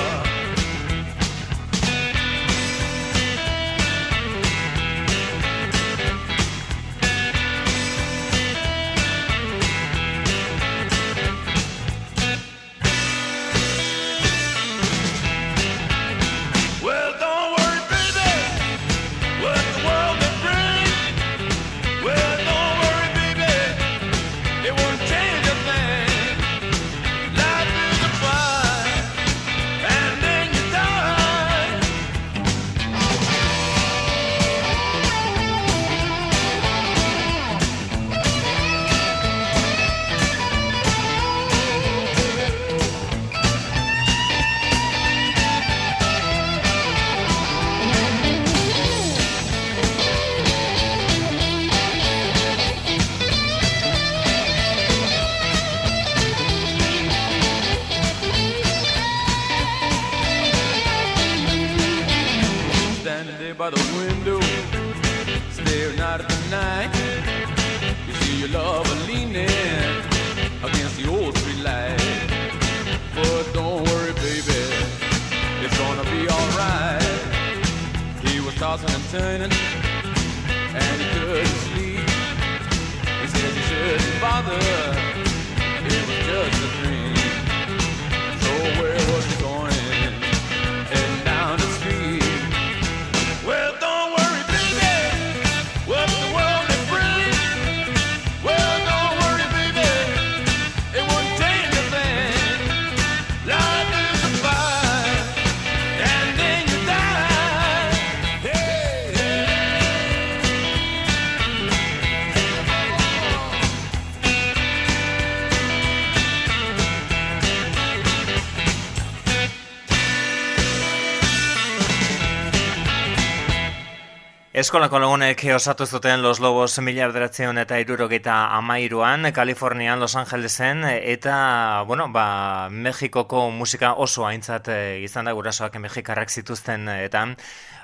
Eskolako 124.64 124.96
lagunek 125.02 125.42
osatu 125.52 125.84
zuten 125.84 126.22
Los 126.24 126.40
Lobos 126.40 126.78
mila 126.80 127.10
bederatzen 127.10 127.58
eta 127.60 127.82
irurogeita 127.82 128.36
amairuan, 128.56 129.28
Kalifornian, 129.36 130.00
Los 130.00 130.16
Angelesen, 130.16 130.86
eta, 130.88 131.84
bueno, 131.86 132.08
ba, 132.14 132.70
Mexikoko 132.72 133.50
musika 133.52 133.92
oso 134.06 134.24
aintzat 134.24 134.70
eh, 134.72 135.02
izan 135.04 135.28
da 135.28 135.34
gurasoak 135.36 135.76
Mexikarrak 135.84 136.32
zituzten, 136.32 136.88
eta 136.88 137.26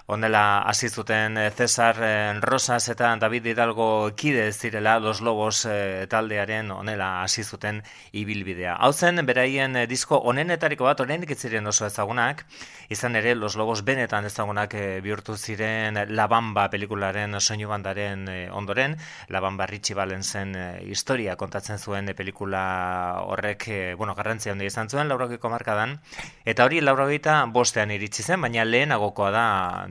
Ondela 0.10 0.64
hasi 0.66 0.90
zuten 0.90 1.38
eh, 1.38 1.52
Cesar 1.52 1.98
eh, 2.02 2.34
Rosas 2.42 2.90
eta 2.90 3.12
David 3.22 3.46
Hidalgo 3.46 4.10
kide 4.18 4.52
zirela 4.52 4.98
Los 5.00 5.22
Lobos 5.22 5.68
eh, 5.70 6.08
taldearen 6.10 6.72
onela 6.72 7.22
hasi 7.22 7.44
zuten 7.44 7.84
ibilbidea. 8.12 8.74
Hau 8.82 8.90
zen 8.92 9.22
beraien 9.28 9.78
disko 9.88 10.18
onenetariko 10.18 10.88
bat 10.88 11.04
oraindik 11.06 11.36
ziren 11.38 11.70
oso 11.70 11.86
ezagunak, 11.86 12.42
izan 12.90 13.20
ere 13.22 13.36
Los 13.36 13.56
Lobos 13.56 13.84
benetan 13.86 14.26
ezagunak 14.26 14.74
bihurtu 15.06 15.38
ziren 15.38 16.02
La 16.10 16.26
Bamba 16.26 16.72
pelikularen 16.74 17.38
soinu 17.40 17.70
bandaren 17.70 18.26
ondoren, 18.50 18.98
La 19.28 19.40
Bamba 19.46 19.68
Richie 19.68 19.94
zen 20.24 20.58
historia 20.90 21.36
kontatzen 21.36 21.78
zuen 21.78 22.10
pelikula 22.18 23.22
horrek, 23.28 23.70
bueno, 23.96 24.16
garrantzia 24.16 24.54
handia 24.54 24.74
izan 24.74 24.90
zuen 24.90 25.08
laurogiko 25.08 25.50
markadan, 25.50 26.00
eta 26.46 26.66
hori 26.66 26.82
laurogeita 26.82 27.46
bostean 27.46 27.92
iritsi 27.92 28.24
zen, 28.24 28.42
baina 28.42 28.66
lehenagokoa 28.66 29.30
da 29.30 29.46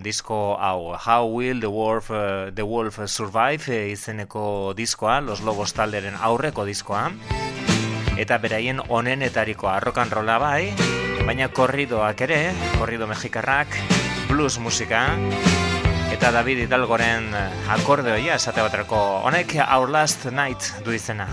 disko 0.09 0.57
hau 0.57 0.97
How 0.97 1.29
Will 1.29 1.61
the 1.61 1.69
Wolf, 1.69 2.11
uh, 2.11 2.51
the 2.55 2.65
Wolf 2.65 2.99
Survive 3.07 3.69
e, 3.69 3.91
izeneko 3.93 4.73
diskoa, 4.77 5.21
Los 5.21 5.43
Lobos 5.45 5.75
talderen 5.77 6.17
aurreko 6.17 6.65
diskoa. 6.65 7.11
Eta 8.19 8.39
beraien 8.43 8.81
onenetarikoa 8.89 9.79
rock 9.85 10.01
and 10.03 10.13
rolla 10.17 10.39
bai 10.43 10.73
baina 11.29 11.51
korridoak 11.53 12.23
ere 12.25 12.39
korrido 12.79 13.07
mexikarrak 13.11 13.77
blues 14.31 14.59
musika. 14.59 15.05
Eta 16.15 16.33
David 16.33 16.65
Hidalgoren 16.65 17.29
akordeoia 17.77 18.41
esate 18.41 18.65
baterako 18.65 19.05
honek 19.29 19.59
Our 19.69 19.93
Last 19.93 20.27
Night 20.33 20.73
du 20.87 20.97
izena 20.97 21.29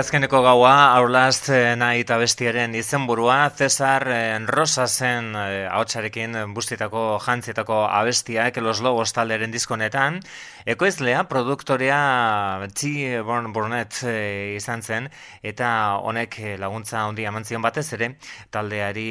Azkeneko 0.00 0.40
gaua, 0.40 0.96
Our 0.96 1.10
Last 1.12 1.50
Night 1.76 2.08
abestiaren 2.08 2.72
izenburua, 2.74 3.50
Cesar 3.52 4.06
eh, 4.08 4.38
Rosasen 4.48 5.34
eh, 5.36 5.66
ahotsarekin 5.68 6.38
bustitako 6.56 7.18
jantzietako 7.20 7.82
abestiak 7.84 8.56
Los 8.64 8.80
Lobos 8.80 9.12
talderen 9.12 9.52
diskonetan, 9.52 10.22
ekoizlea, 10.64 11.26
produktorea 11.28 11.98
T. 12.72 13.20
Born 13.26 13.52
Burnett 13.52 13.98
eh, 14.08 14.54
izan 14.56 14.80
zen, 14.80 15.10
eta 15.42 15.68
honek 16.00 16.38
laguntza 16.62 17.02
handi 17.04 17.28
amantzion 17.28 17.60
batez 17.60 17.90
ere, 17.98 18.14
taldeari 18.48 19.04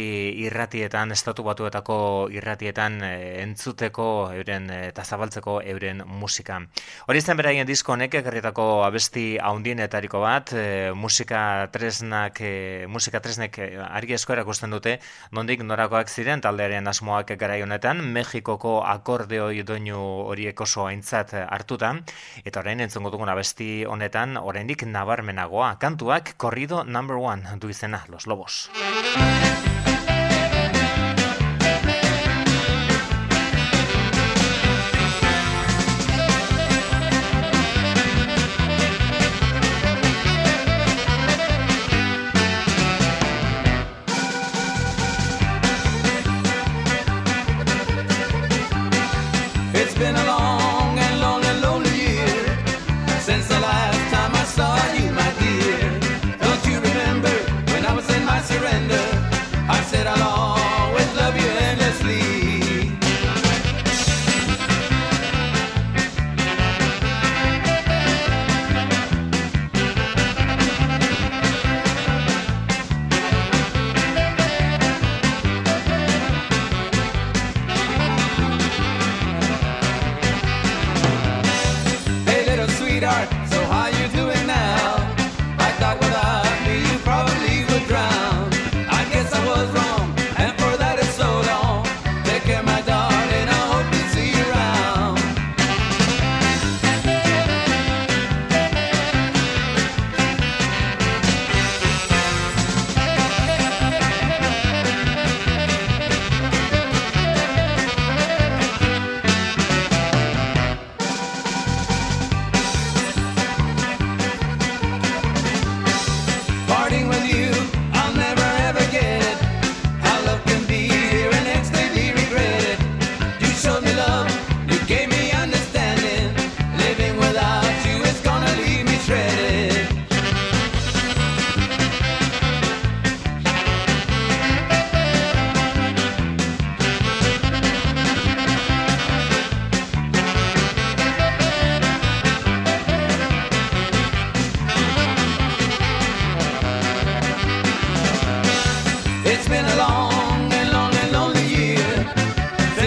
irratietan, 0.47 1.13
estatu 1.13 1.45
batuetako 1.45 1.99
irratietan 2.33 2.97
entzuteko 3.03 4.09
euren 4.39 4.71
eta 4.73 5.05
zabaltzeko 5.05 5.59
euren 5.61 6.01
musika. 6.07 6.63
Hori 7.05 7.21
zen 7.21 7.37
beraien 7.37 7.69
disko 7.69 7.93
honek 7.93 8.17
ekarrietako 8.23 8.69
abesti 8.89 9.29
handienetariko 9.37 10.25
bat, 10.25 10.57
musika 10.95 11.67
tresnak 11.73 12.41
e, 12.41 12.85
musika 12.87 13.21
tresnek 13.23 13.59
e, 13.59 13.67
argi 13.83 14.15
esko 14.17 14.33
erakusten 14.35 14.73
dute 14.75 14.97
nondik 15.31 15.63
norakoak 15.63 16.09
ziren 16.09 16.41
taldearen 16.41 16.87
asmoak 16.87 17.35
garai 17.39 17.61
honetan 17.65 18.03
Mexikoko 18.13 18.79
akordeoi 18.85 19.63
doinu 19.63 19.99
horiek 20.29 20.61
oso 20.61 20.85
aintzat 20.89 21.33
hartuta. 21.41 21.93
Eta 22.45 22.63
orain 22.63 22.79
entzongo 22.83 23.11
duguna 23.13 23.35
besti 23.35 23.85
honetan 23.85 24.37
oraindik 24.37 24.83
nabarmenagoa 24.83 25.75
kantuak 25.79 26.35
corrido 26.37 26.83
number 26.83 27.17
one 27.17 27.59
du 27.59 27.69
izena 27.69 28.05
Los 28.09 28.27
Lobos 28.27 28.69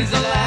Praise 0.03 0.11
the 0.11 0.20
Lord. 0.20 0.41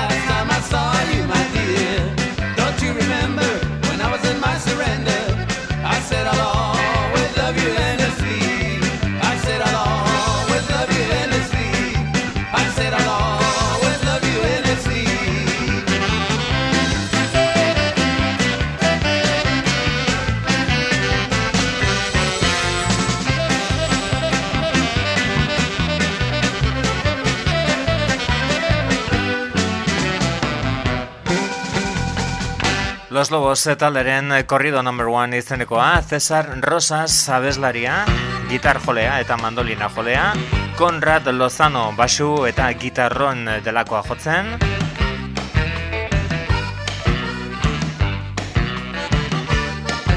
Los 33.26 33.32
Lobos 33.32 33.70
talderen 33.80 34.30
korrido 34.46 34.84
number 34.84 35.08
one 35.08 35.36
izenekoa, 35.40 36.00
Cesar 36.04 36.62
Rosas 36.62 37.28
abeslaria, 37.28 38.06
gitar 38.52 38.78
jolea 38.78 39.20
eta 39.20 39.36
mandolina 39.36 39.90
jolea, 39.90 40.34
Conrad 40.78 41.26
Lozano 41.34 41.92
basu 41.98 42.46
eta 42.46 42.70
gitarron 42.78 43.50
delakoa 43.66 44.04
jotzen, 44.06 44.60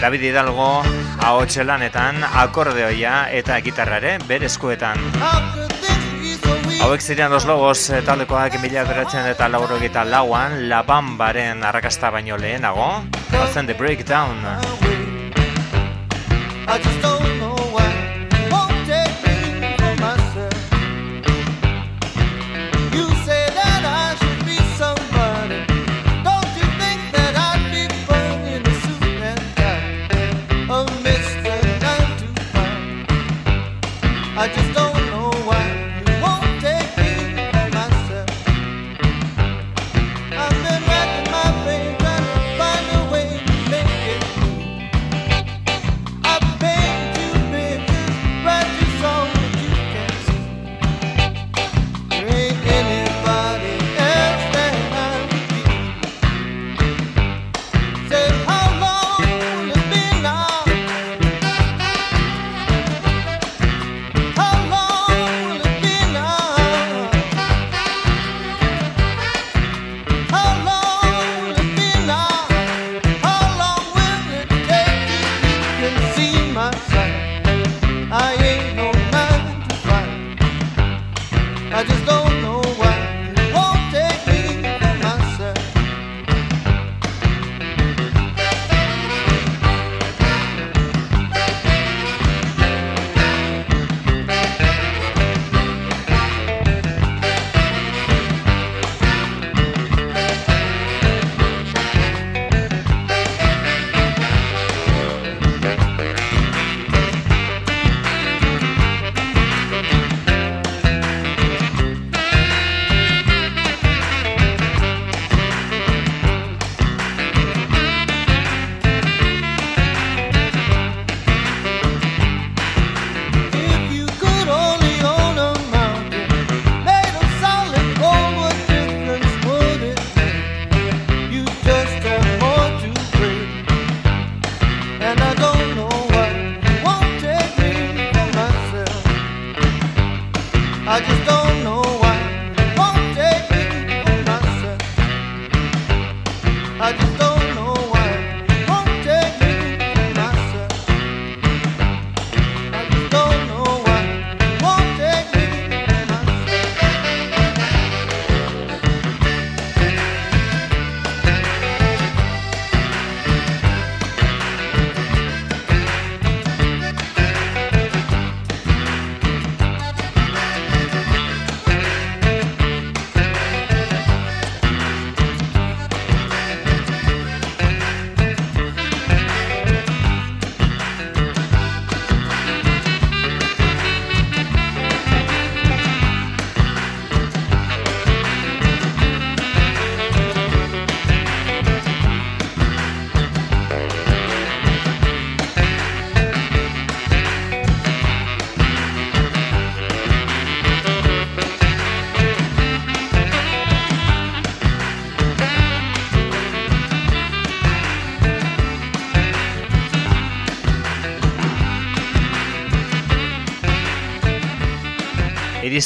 David 0.03 0.29
Hidalgo 0.29 0.85
hau 1.25 1.47
txelanetan 1.47 2.21
akordeoia 2.29 3.31
eta 3.33 3.57
gitarrare 3.65 4.19
berezkoetan. 4.29 5.78
Hauek 6.81 7.03
zirean 7.03 7.31
dos 7.31 7.45
logos 7.45 7.91
eh, 7.91 8.03
taldekoak 8.07 8.61
mila 8.63 8.85
beratzen 8.87 9.27
eta 9.27 9.49
lauro 9.49 9.79
lauan 10.05 10.69
La 10.69 10.83
Bambaren 10.83 11.65
arrakasta 11.65 12.11
baino 12.11 12.37
lehenago. 12.37 13.03
Hazen 13.33 13.67
The 13.67 13.75
Breakdown 13.75 14.88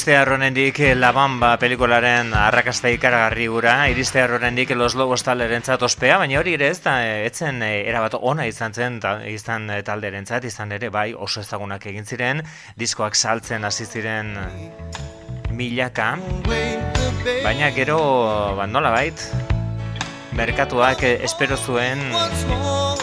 iriste 0.03 0.17
arronendik 0.19 0.79
Labamba 0.99 1.53
pelikularen 1.55 2.33
arrakasta 2.35 2.89
ikaragarri 2.91 3.45
gura, 3.47 3.87
iriste 3.87 4.19
arronendik 4.19 4.73
Los 4.75 4.95
Lobos 4.95 5.23
taleren 5.23 5.63
ospea, 5.79 6.17
baina 6.17 6.39
hori 6.41 6.55
ere 6.55 6.67
ez 6.67 6.81
da, 6.83 6.97
etzen 7.23 7.61
erabat 7.63 8.17
ona 8.19 8.45
izan 8.45 8.73
zen 8.73 8.99
ta, 8.99 9.23
izan 9.23 9.71
talderen 9.85 10.25
izan 10.43 10.73
ere 10.73 10.89
bai 10.89 11.13
oso 11.13 11.39
ezagunak 11.39 11.85
egin 11.85 12.03
ziren, 12.03 12.43
diskoak 12.75 13.15
saltzen 13.15 13.63
hasi 13.63 13.85
ziren 13.85 14.35
milaka, 15.51 16.17
baina 17.41 17.71
gero, 17.71 18.55
ba, 18.57 18.67
nola 18.67 18.91
bait, 18.91 19.15
merkatuak 20.33 21.01
espero 21.23 21.55
zuen 21.55 22.03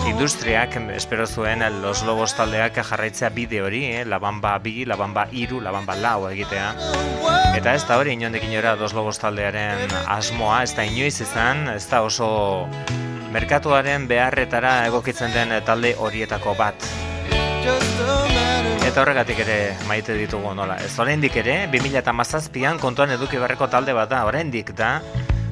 industriak 0.06 0.76
espero 0.94 1.26
zuen 1.26 1.62
Los 1.82 2.02
Lobos 2.02 2.34
taldeak 2.36 2.82
jarraitzea 2.84 3.28
bide 3.30 3.62
hori, 3.62 3.84
eh? 3.84 4.04
labamba 4.04 4.58
bi, 4.58 4.84
labamba 4.84 5.26
iru, 5.32 5.60
labamba 5.60 5.96
lau 5.96 6.28
egitea. 6.28 6.74
Eta 7.56 7.74
ez 7.74 7.84
da 7.88 7.98
hori 7.98 8.12
inondik 8.12 8.44
inora 8.44 8.76
Los 8.76 8.92
Lobos 8.94 9.18
taldearen 9.18 9.90
asmoa, 10.06 10.62
ez 10.62 10.74
da 10.76 10.84
inoiz 10.84 11.20
izan, 11.20 11.68
ez 11.74 11.86
da 11.90 12.02
oso 12.02 12.68
merkatuaren 13.32 14.06
beharretara 14.10 14.86
egokitzen 14.90 15.32
den 15.32 15.54
talde 15.64 15.94
horietako 15.98 16.54
bat. 16.58 16.90
Eta 18.86 19.02
horregatik 19.02 19.44
ere 19.44 19.58
maite 19.86 20.16
ditugu 20.18 20.54
nola. 20.54 20.80
Ez 20.82 20.96
oraindik 20.98 21.36
ere, 21.42 21.62
2008an 21.72 22.80
kontuan 22.82 23.14
eduki 23.14 23.38
barreko 23.38 23.70
talde 23.70 23.94
bat 23.94 24.10
da, 24.10 24.24
oraindik 24.26 24.74
da, 24.74 24.98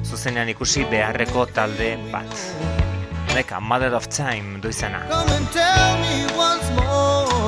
zuzenean 0.03 0.49
ikusi 0.51 0.85
beharreko 0.91 1.45
talde 1.55 1.95
bat. 2.11 2.88
Neka, 3.35 3.59
Mother 3.61 3.93
of 3.93 4.07
Time 4.07 4.59
du 4.59 4.69
izena. 4.69 4.99
Come 5.09 5.31
and 5.35 5.47
tell 5.51 5.97
me 5.99 6.25
once 6.35 6.69
more 6.75 7.38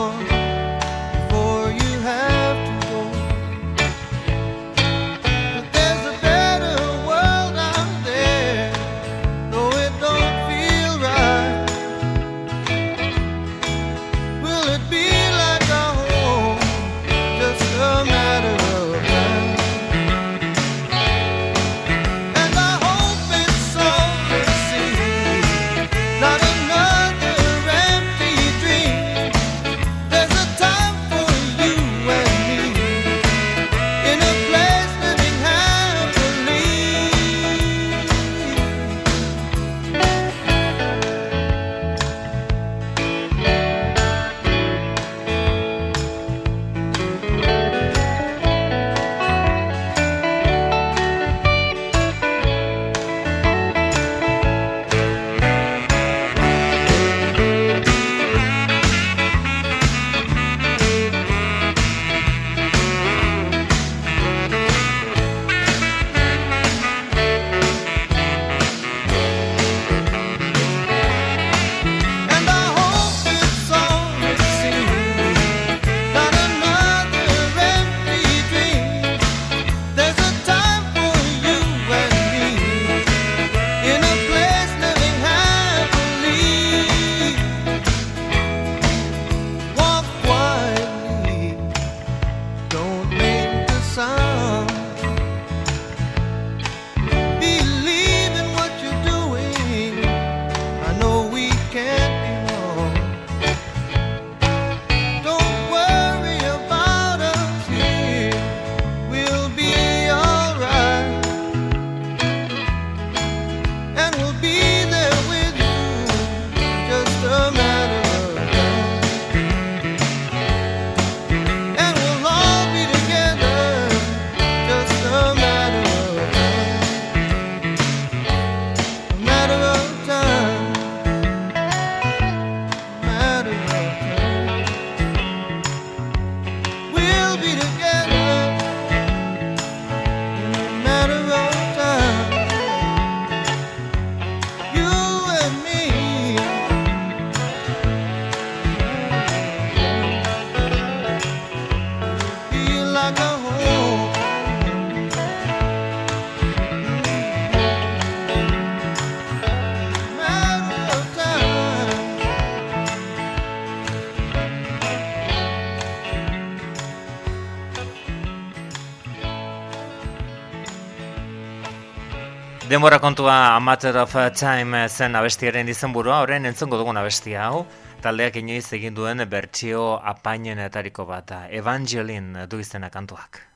Denbora 172.72 173.00
kontua 173.00 173.58
A 173.58 173.60
of 174.02 174.14
Time 174.32 174.88
zen 174.88 175.16
abestiaren 175.20 175.68
izenburua, 175.68 176.22
horren 176.22 176.46
entzongo 176.48 176.78
dugun 176.80 176.96
abestia 176.96 177.50
hau, 177.50 177.66
taldeak 178.00 178.38
inoiz 178.40 178.72
egin 178.80 178.96
duen 178.96 179.28
bertsio 179.28 180.00
apainenetariko 180.00 181.06
bat, 181.06 181.34
Evangeline 181.52 182.48
du 182.48 182.64
izena 182.64 182.90
kantuak. 182.90 183.51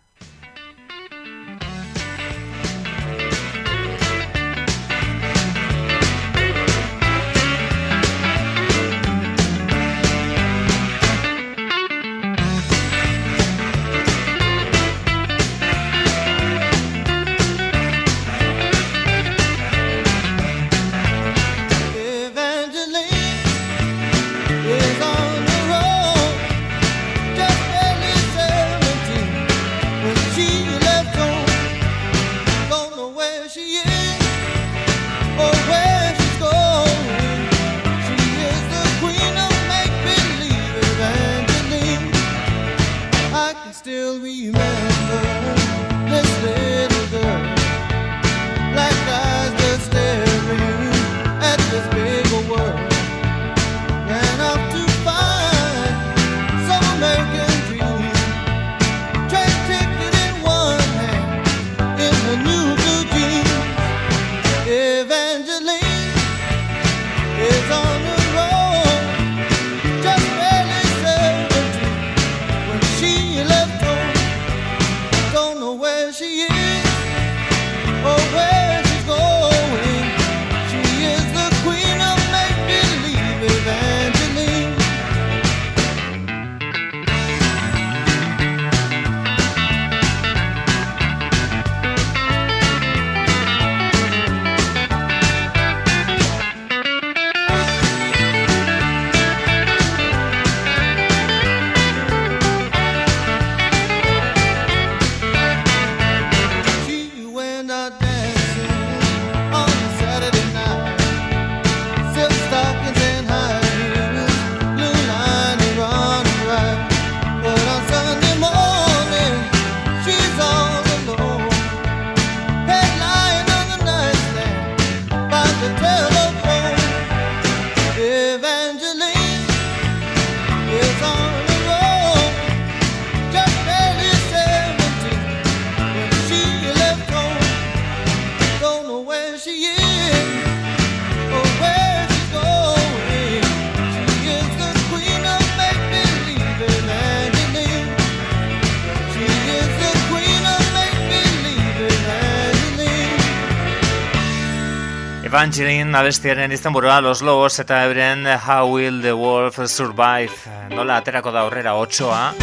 Evangeline 155.55 155.95
abestiaren 155.95 156.51
izan 156.51 156.73
burua 156.75 156.97
Los 156.99 157.21
Lobos 157.21 157.61
eta 157.61 157.77
euren 157.85 158.25
How 158.27 158.67
Will 158.67 159.01
the 159.01 159.13
Wolf 159.15 159.55
Survive. 159.71 160.33
Nola 160.75 160.97
aterako 160.99 161.31
da 161.31 161.45
horrera 161.47 161.77
otsoa? 161.79 162.33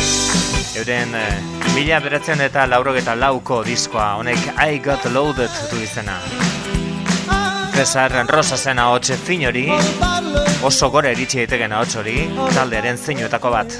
Euren 0.80 1.12
eh, 1.18 1.34
mila 1.74 1.98
beratzen 2.00 2.40
eta 2.40 2.64
laurok 2.64 2.96
eta 3.02 3.12
lauko 3.12 3.60
diskoa. 3.68 4.14
Honek 4.22 4.56
I 4.56 4.80
Got 4.80 5.04
Loaded 5.12 5.52
du 5.68 5.82
izena. 5.84 6.16
Cesar 7.74 8.16
Rosa 8.32 8.56
zena 8.56 8.88
hotxe 8.94 9.20
finori 9.20 9.66
oso 10.64 10.88
gore 10.88 11.12
eritxe 11.12 11.42
egiteken 11.42 11.76
hotxori 11.82 12.16
taldearen 12.56 12.96
zeinuetako 12.96 13.52
bat 13.52 13.76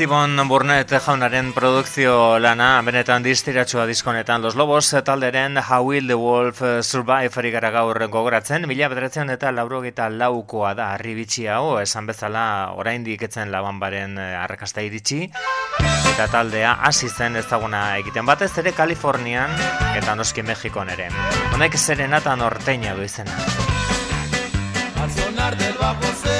Simon 0.00 0.48
Burnett 0.48 0.94
jaunaren 1.04 1.50
produkzio 1.52 2.38
lana, 2.40 2.80
benetan 2.80 3.20
distiratsua 3.20 3.84
diskonetan 3.84 4.40
Los 4.40 4.54
Lobos 4.56 4.94
talderen 5.04 5.58
How 5.58 5.84
Will 5.84 6.06
the 6.06 6.14
Wolf 6.14 6.62
Survive 6.80 7.36
ari 7.36 7.50
gara 7.50 7.68
gaur 7.70 8.00
gogoratzen, 8.08 8.64
mila 8.64 8.88
bederatzen 8.88 9.28
eta 9.28 9.52
lauro 9.52 9.82
eta 9.84 10.08
laukoa 10.08 10.72
da 10.72 10.94
arribitsi 10.94 11.44
hau, 11.52 11.76
esan 11.82 12.08
bezala 12.08 12.72
orain 12.80 13.04
diketzen 13.04 13.52
laban 13.52 13.76
baren 13.78 14.16
eh, 14.16 14.40
arrakasta 14.40 14.80
iritsi, 14.80 15.26
eta 16.14 16.30
taldea 16.32 16.78
hasi 16.80 17.10
zen 17.10 17.36
ezaguna 17.36 17.98
egiten 17.98 18.24
batez 18.24 18.54
ere 18.56 18.72
Kalifornian 18.72 19.52
eta 20.00 20.16
noski 20.16 20.40
Mexikon 20.40 20.88
ere. 20.96 21.10
Honek 21.52 21.76
serenata 21.76 22.36
norteña 22.40 22.96
du 22.96 23.04
izena. 23.04 23.36
Al 24.96 25.10
sonar 25.10 25.58
del 25.58 25.76
bajo 25.76 26.39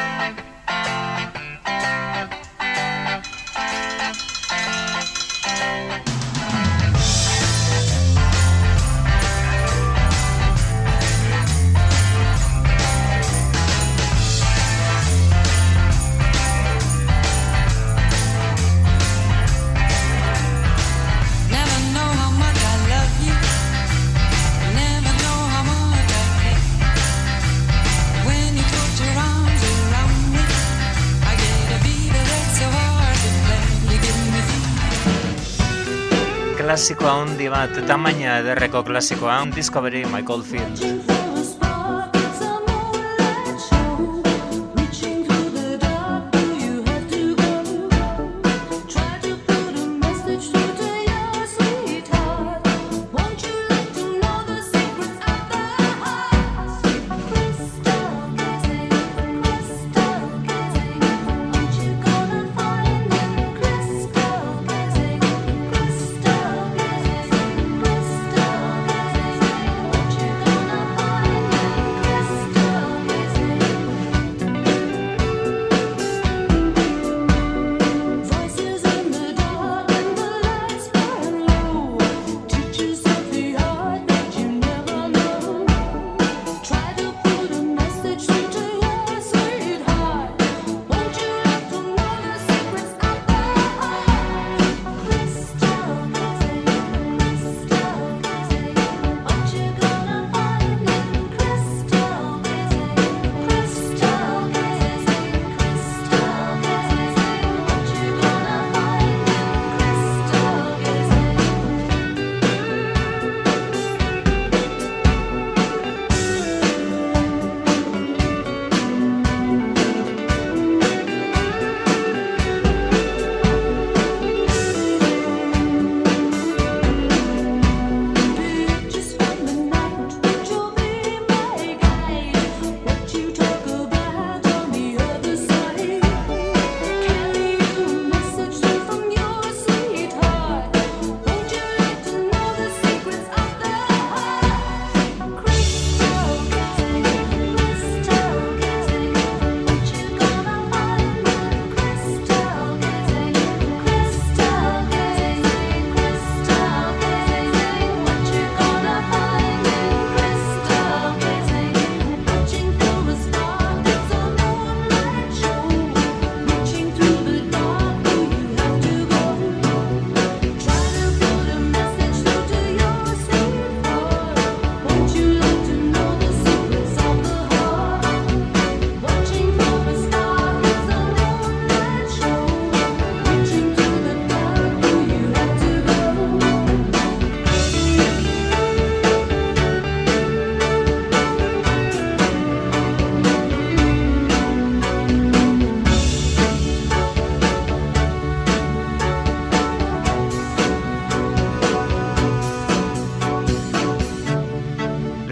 Klasikoa 36.81 37.11
handi 37.13 37.45
bat, 37.53 37.75
tamaina 37.85 38.39
ederreko 38.41 38.81
klasikoa, 38.89 39.37
un 39.45 39.53
Discovery 39.53 40.01
Michael 40.09 40.41
Field. 40.41 41.20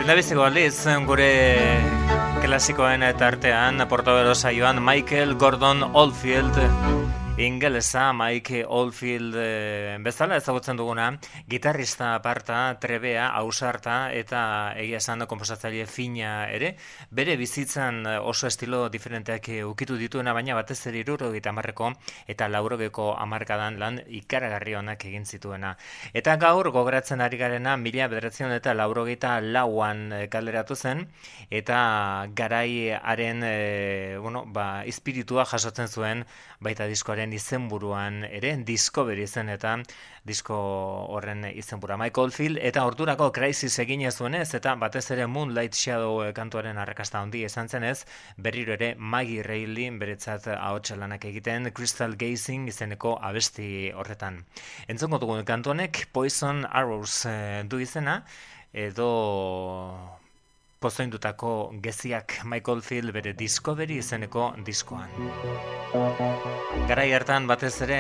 Lehendabiziko 0.10 0.42
aldiz, 0.42 0.88
gure 1.06 1.26
klasikoen 2.42 3.04
eta 3.06 3.28
artean, 3.28 3.78
Portobelo 3.92 4.34
saioan 4.34 4.82
Michael 4.82 5.36
Gordon 5.38 5.84
Oldfield 5.94 6.58
ingelesa 7.40 8.12
Mike 8.12 8.66
Oldfield 8.68 9.36
e, 9.40 9.98
bezala 10.04 10.36
ezagutzen 10.36 10.76
duguna, 10.76 11.06
gitarrista 11.48 12.10
aparta, 12.18 12.76
trebea, 12.84 13.30
ausarta 13.40 14.12
eta 14.12 14.42
egia 14.76 15.00
esan 15.00 15.24
komposatzaile 15.24 15.86
fina 15.88 16.50
ere, 16.52 16.74
bere 17.16 17.38
bizitzan 17.40 18.04
oso 18.20 18.48
estilo 18.48 18.82
diferenteak 18.92 19.48
ukitu 19.70 19.96
dituena, 19.96 20.34
baina 20.36 20.58
batez 20.58 20.82
ere 20.92 21.00
iruro 21.00 21.32
marreko 21.54 21.94
eta 22.28 22.50
laurogeko 22.50 23.16
amarkadan 23.16 23.80
lan 23.80 24.02
ikaragarri 24.08 24.76
honak 24.76 25.06
egin 25.06 25.26
zituena. 25.26 25.78
Eta 26.14 26.36
gaur 26.36 26.72
gogoratzen 26.72 27.22
ari 27.22 27.38
garena 27.38 27.78
mila 27.78 28.10
bederatzen 28.10 28.52
eta 28.52 28.74
laurogeita 28.74 29.40
lauan 29.40 30.28
kalderatu 30.30 30.76
zen, 30.76 31.08
eta 31.50 32.28
garaiaren 32.36 33.44
e, 33.44 34.18
bueno, 34.20 34.44
ba, 34.46 34.84
espiritua 34.84 35.46
jasotzen 35.46 35.88
zuen 35.88 36.26
baita 36.60 36.86
diskoaren 36.86 37.29
izenburuan 37.34 38.24
ere 38.24 38.56
Discovery 38.66 39.28
zen 39.28 39.50
eta 39.50 39.78
disko 40.26 40.56
horren 41.16 41.46
izenbura 41.50 41.98
Michael 41.98 42.32
Field 42.32 42.60
eta 42.62 42.84
ordurako 42.86 43.32
Crisis 43.32 43.80
egin 43.80 44.04
zuenez 44.12 44.54
eta 44.54 44.76
batez 44.76 45.06
ere 45.12 45.28
Moonlight 45.28 45.76
Shadow 45.76 46.32
kantuaren 46.34 46.78
arrakasta 46.78 47.22
handi 47.22 47.44
esan 47.44 47.70
zenez 47.70 48.06
berriro 48.38 48.74
ere 48.74 48.96
Maggie 48.98 49.44
Reilly 49.44 49.90
beretzat 49.90 50.48
ahotsa 50.48 50.96
lanak 50.96 51.26
egiten 51.26 51.72
Crystal 51.74 52.16
Gazing 52.16 52.68
izeneko 52.68 53.18
abesti 53.22 53.92
horretan. 53.96 54.44
Entzongo 54.88 55.20
dugun 55.20 55.46
kantu 55.46 55.72
honek 55.72 56.08
Poison 56.12 56.66
Arrows 56.66 57.26
eh, 57.26 57.64
du 57.66 57.80
izena 57.80 58.24
edo 58.74 60.19
pozoindutako 60.80 61.72
geziak 61.84 62.40
Michael 62.44 62.82
Field 62.82 63.12
bere 63.12 63.34
Discovery 63.38 64.00
izeneko 64.00 64.54
diskoan. 64.66 65.12
Garai 66.90 67.12
hartan 67.14 67.48
batez 67.50 67.74
ere, 67.86 68.00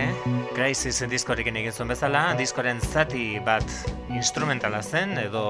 Crisis 0.55 1.03
diskorekin 1.11 1.59
egin 1.61 1.75
zuen 1.75 1.91
bezala, 1.91 2.23
diskoren 2.39 2.79
zati 2.79 3.25
bat 3.45 3.67
instrumentala 4.15 4.81
zen, 4.81 5.17
edo 5.21 5.43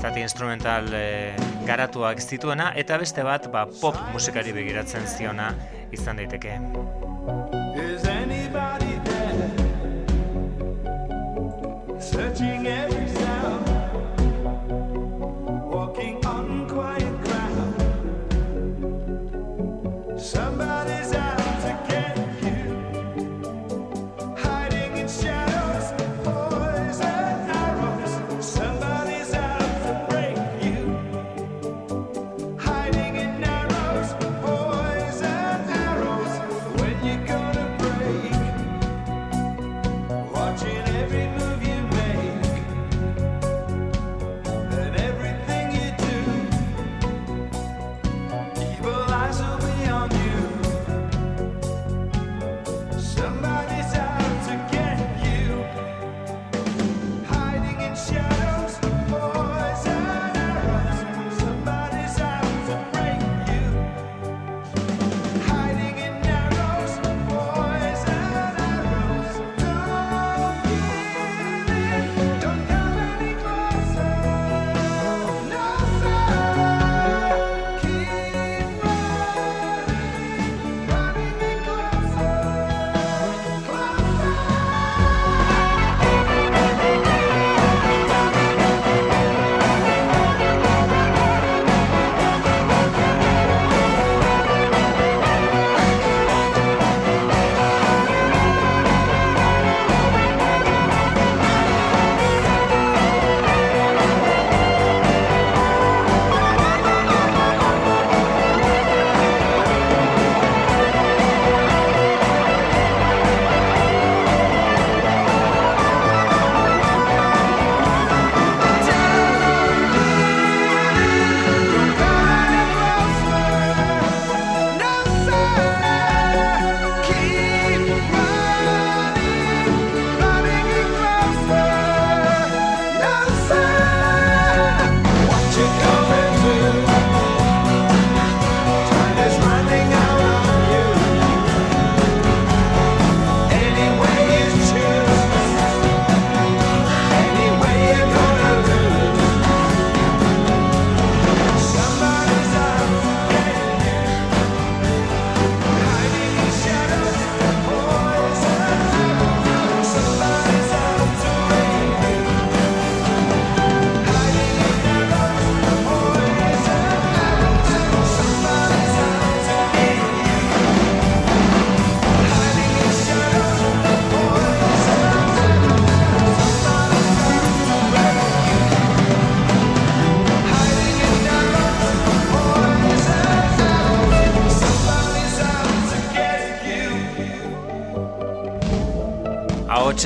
zati 0.00 0.20
instrumental 0.24 0.90
e, 0.96 1.06
garatuak 1.68 2.20
zituena, 2.20 2.72
eta 2.76 2.98
beste 3.00 3.24
bat 3.24 3.48
ba, 3.52 3.66
pop 3.80 3.96
musikari 4.12 4.56
begiratzen 4.56 5.08
ziona 5.08 5.52
izan 5.94 6.20
daiteke. 6.20 6.58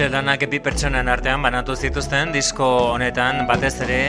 Ahotxe 0.05 0.19
lanak 0.21 0.43
epi 0.45 0.59
pertsonen 0.61 1.09
artean 1.09 1.41
banatu 1.41 1.73
zituzten 1.81 2.29
disko 2.35 2.67
honetan 2.93 3.47
batez 3.49 3.71
ere 3.87 4.01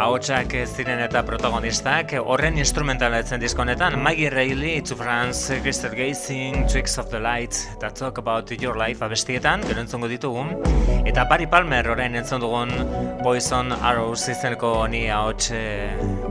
ahotsak 0.00 0.54
ziren 0.64 1.02
eta 1.04 1.20
protagonistak 1.28 2.14
horren 2.22 2.56
instrumentala 2.62 3.18
etzen 3.20 3.42
disko 3.44 3.60
honetan 3.66 3.98
Maggie 4.00 4.30
Reilly, 4.32 4.80
To 4.88 4.96
France, 4.96 5.60
Crystal 5.60 5.92
Gazing, 5.92 6.64
Tricks 6.64 6.96
of 6.96 7.10
the 7.12 7.20
Light 7.20 7.60
eta 7.74 7.92
Talk 7.92 8.22
About 8.24 8.48
Your 8.56 8.80
Life 8.80 9.04
abestietan 9.04 9.68
gero 9.68 9.84
entzongo 9.84 10.08
ditugun 10.08 10.56
eta 11.04 11.26
Barry 11.28 11.44
Palmer 11.44 11.92
horrein 11.92 12.16
entzon 12.22 12.40
dugun 12.40 12.72
Poison 13.20 13.76
Arrows 13.82 14.30
izeneko 14.32 14.78
honi 14.86 15.10
ahotxe 15.12 15.60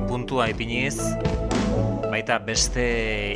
puntua 0.09 0.49
ipiniz 0.49 0.97
baita 2.21 2.37
beste 2.45 2.83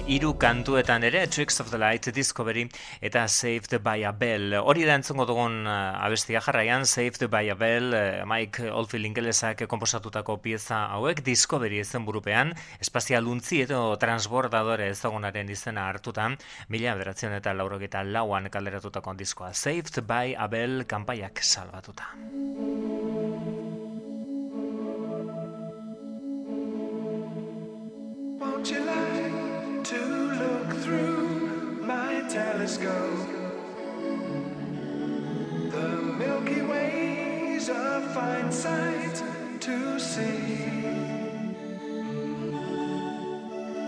hiru 0.06 0.36
kantuetan 0.38 1.02
ere, 1.08 1.24
Tricks 1.26 1.58
of 1.60 1.72
the 1.72 1.78
Light, 1.82 2.06
Discovery 2.14 2.68
eta 3.02 3.24
Saved 3.28 3.74
by 3.82 4.04
a 4.06 4.12
Bell. 4.12 4.54
Hori 4.62 4.86
da 4.86 4.94
entzungo 5.00 5.26
dugun 5.26 5.66
uh, 5.66 5.98
abestia 6.06 6.38
jarraian, 6.46 6.86
Saved 6.86 7.26
by 7.32 7.50
a 7.50 7.56
Bell, 7.58 7.96
uh, 7.98 8.28
Mike 8.30 8.70
Oldfield 8.70 9.10
ingelesak 9.10 9.66
komposatutako 9.72 10.38
pieza 10.44 10.84
hauek, 10.94 11.24
Discovery 11.26 11.82
ezen 11.82 12.06
burupean, 12.06 12.54
espazialuntzi 12.78 13.64
edo 13.66 13.82
transbordadore 13.98 14.92
ezagunaren 14.94 15.50
izena 15.50 15.90
hartutan, 15.90 16.38
mila 16.70 16.94
bederatzen 16.94 17.34
eta 17.40 17.58
laurogeta 17.58 18.06
lauan 18.06 18.52
kaleratutako 18.54 19.18
diskoa, 19.18 19.56
Saved 19.58 20.04
by 20.06 20.38
a 20.38 20.46
Bell 20.52 20.86
kanpaiak 20.86 21.42
salbatuta. 21.42 22.14
Would 28.46 28.70
you 28.70 28.84
like 28.86 29.84
to 29.86 30.00
look 30.42 30.74
through 30.84 31.82
my 31.82 32.24
telescope? 32.30 33.28
The 35.72 35.88
Milky 36.20 36.62
Way's 36.62 37.70
a 37.70 38.02
fine 38.14 38.52
sight 38.52 39.24
to 39.62 40.00
see. 40.00 40.76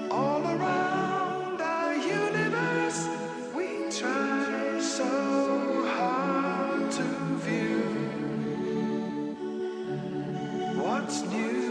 All 0.09 0.41
around 0.41 1.61
our 1.61 1.93
universe, 1.95 3.07
we 3.55 3.89
try 3.91 4.79
so 4.79 5.85
hard 5.97 6.91
to 6.91 7.03
view 7.45 7.84
what's 10.81 11.21
new. 11.23 11.66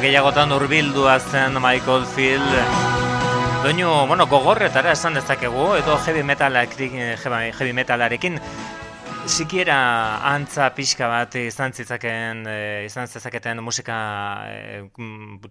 Gehiagotan 0.00 0.52
urbildua 0.52 1.18
zen 1.18 1.54
Michael 1.62 2.04
Field. 2.06 2.52
Doinu, 3.62 3.90
bueno, 4.06 4.26
gogorretara 4.30 4.92
esan 4.94 5.18
dezakegu, 5.18 5.74
edo 5.80 5.98
heavy, 5.98 6.22
metalak, 6.22 6.76
heavy 6.78 7.72
metalarekin 7.72 8.38
sikiera 9.28 10.24
antza 10.24 10.70
pixka 10.72 11.06
bat 11.10 11.34
izan 11.36 11.74
zitzaken, 11.76 12.46
e, 12.48 12.84
izan 12.86 13.06
zezaketen 13.06 13.60
musika 13.60 13.96
e, 14.48 14.78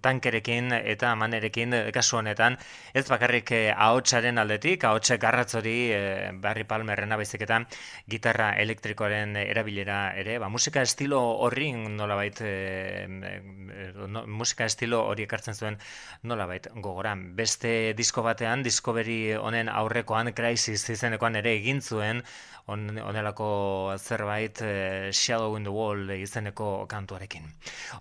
tankerekin 0.01 0.73
eta 0.79 1.11
manerekin 1.15 1.75
kasu 1.93 2.17
honetan, 2.17 2.57
ez 2.97 3.05
bakarrik 3.05 3.51
e, 3.53 3.59
ahotsaren 3.71 4.41
aldetik, 4.41 4.83
ahotse 4.89 5.19
garratzori 5.21 5.75
e, 5.93 6.01
Barry 6.41 6.65
Palmerrena 6.65 7.19
baizik 7.21 7.45
eta 7.45 7.59
gitarra 8.09 8.49
elektrikoaren 8.63 9.37
erabilera 9.43 9.99
ere, 10.17 10.39
ba, 10.41 10.49
musika 10.49 10.81
estilo 10.81 11.21
horri 11.45 11.69
nolabait 11.77 12.41
e, 12.41 12.53
musika 14.25 14.65
estilo 14.65 15.03
hori 15.05 15.29
ekartzen 15.29 15.53
zuen 15.53 15.77
nolabait 16.23 16.67
gogoran. 16.75 17.27
Beste 17.37 17.93
disko 17.93 18.25
batean, 18.25 18.65
Discovery 18.65 19.37
honen 19.37 19.69
aurrekoan, 19.69 20.33
Crisis 20.33 20.89
izenekoan 20.89 21.37
ere 21.43 21.53
egin 21.61 21.81
zuen, 21.81 22.25
on, 22.67 22.87
onelako 22.99 23.95
zerbait 23.97 24.61
uh, 24.61 25.11
Shadow 25.11 25.55
in 25.57 25.63
the 25.63 25.71
Wall 25.73 26.11
izeneko 26.17 26.85
kantuarekin. 26.87 27.47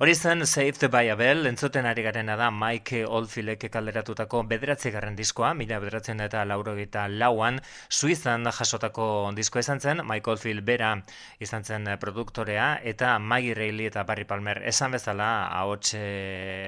Hori 0.00 0.14
zen 0.14 0.46
Saved 0.46 0.88
by 0.90 1.10
a 1.10 1.16
Bell, 1.16 1.46
entzuten 1.46 1.86
ari 1.86 2.02
garena 2.02 2.36
da 2.36 2.50
Mike 2.50 3.04
Oldfieldek 3.06 3.68
kalderatutako 3.72 4.42
bederatzi 4.50 4.90
garren 4.94 5.16
diskoa, 5.16 5.54
mila 5.54 5.78
bederatzen 5.82 6.20
eta 6.20 6.44
lauro 6.44 6.76
gita 6.76 7.06
lauan, 7.08 7.60
Suizan 7.88 8.46
jasotako 8.50 9.32
diskoa 9.36 9.64
izan 9.64 9.80
zen, 9.80 10.02
Mike 10.06 10.30
Oldfield 10.30 10.64
bera 10.66 10.94
izan 11.40 11.64
zen 11.64 11.88
produktorea, 12.00 12.80
eta 12.82 13.18
Maggie 13.18 13.54
Reilly 13.54 13.86
eta 13.90 14.04
Barry 14.04 14.24
Palmer 14.24 14.62
esan 14.66 14.94
bezala, 14.96 15.30
ahots 15.48 15.94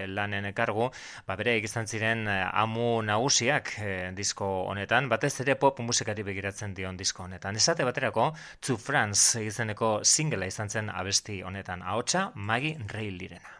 lanen 0.09 0.49
ekargu, 0.53 0.91
ba 1.27 1.37
bere 1.39 1.57
izan 1.59 1.87
ziren 1.87 2.27
eh, 2.29 2.39
amu 2.63 3.03
nagusiak 3.03 3.73
eh, 3.83 4.11
disko 4.17 4.49
honetan, 4.71 5.09
batez 5.13 5.33
ere 5.45 5.57
pop 5.61 5.81
musikari 5.85 6.25
begiratzen 6.27 6.75
dion 6.75 6.97
disko 6.97 7.25
honetan. 7.25 7.57
Esate 7.57 7.87
baterako, 7.89 8.31
To 8.67 8.77
France 8.77 9.45
izeneko 9.45 9.93
singela 10.05 10.47
izan 10.47 10.69
zen 10.71 10.91
abesti 10.91 11.43
honetan 11.43 11.83
ahotsa 11.83 12.31
Maggie 12.35 12.79
Reilirena. 12.93 13.58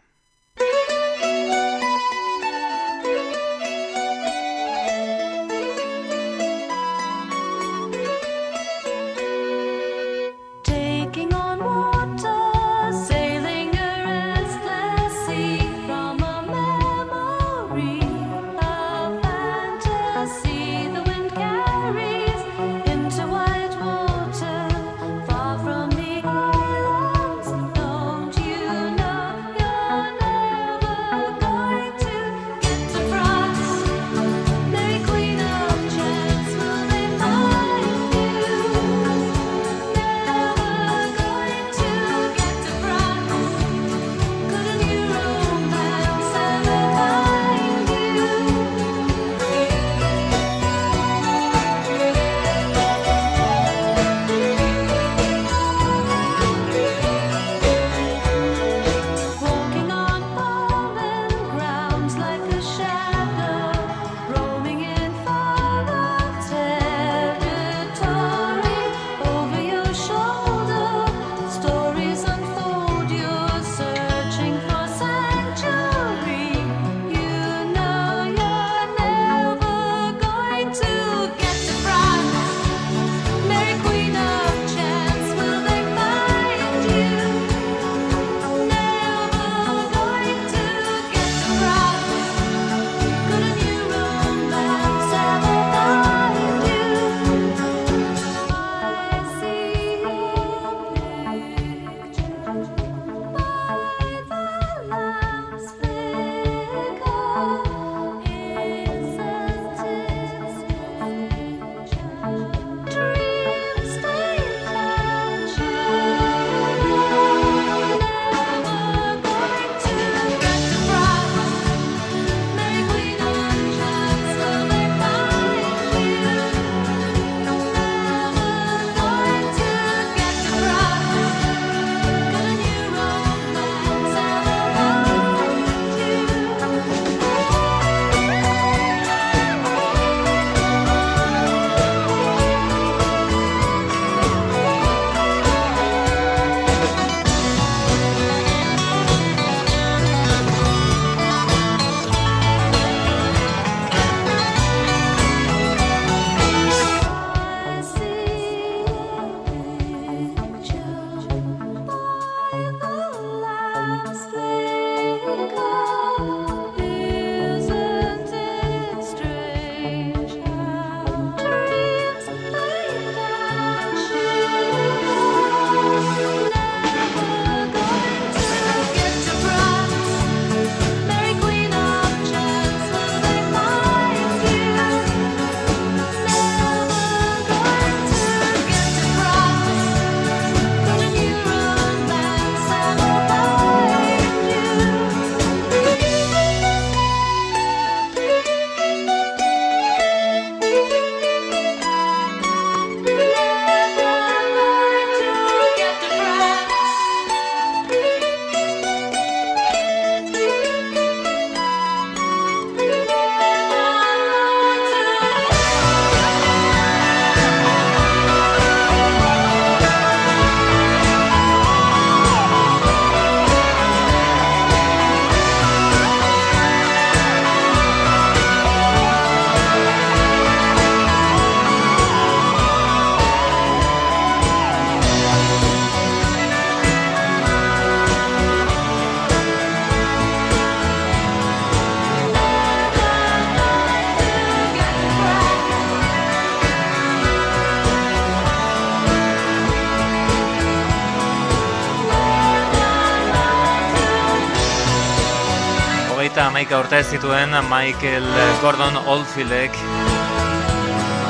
Amaika 256.59 256.79
urte 256.83 256.97
zituen 257.07 257.53
Michael 257.71 258.25
Gordon 258.59 258.97
Oldfieldek 259.07 259.71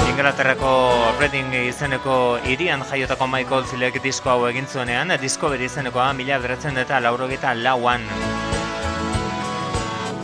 Inglaterrako 0.10 0.72
Reading 1.20 1.54
izeneko 1.54 2.40
irian 2.50 2.82
jaiotako 2.82 3.28
Michael 3.30 3.60
Oldfieldek 3.60 4.00
disko 4.02 4.32
hau 4.32 4.48
egin 4.48 4.66
zuenean, 4.66 5.14
Discovery 5.22 5.68
izenekoa 5.70 6.08
mila 6.18 6.40
beratzen 6.42 6.82
eta 6.82 6.98
laurogeta 7.06 7.54
lauan. 7.54 8.08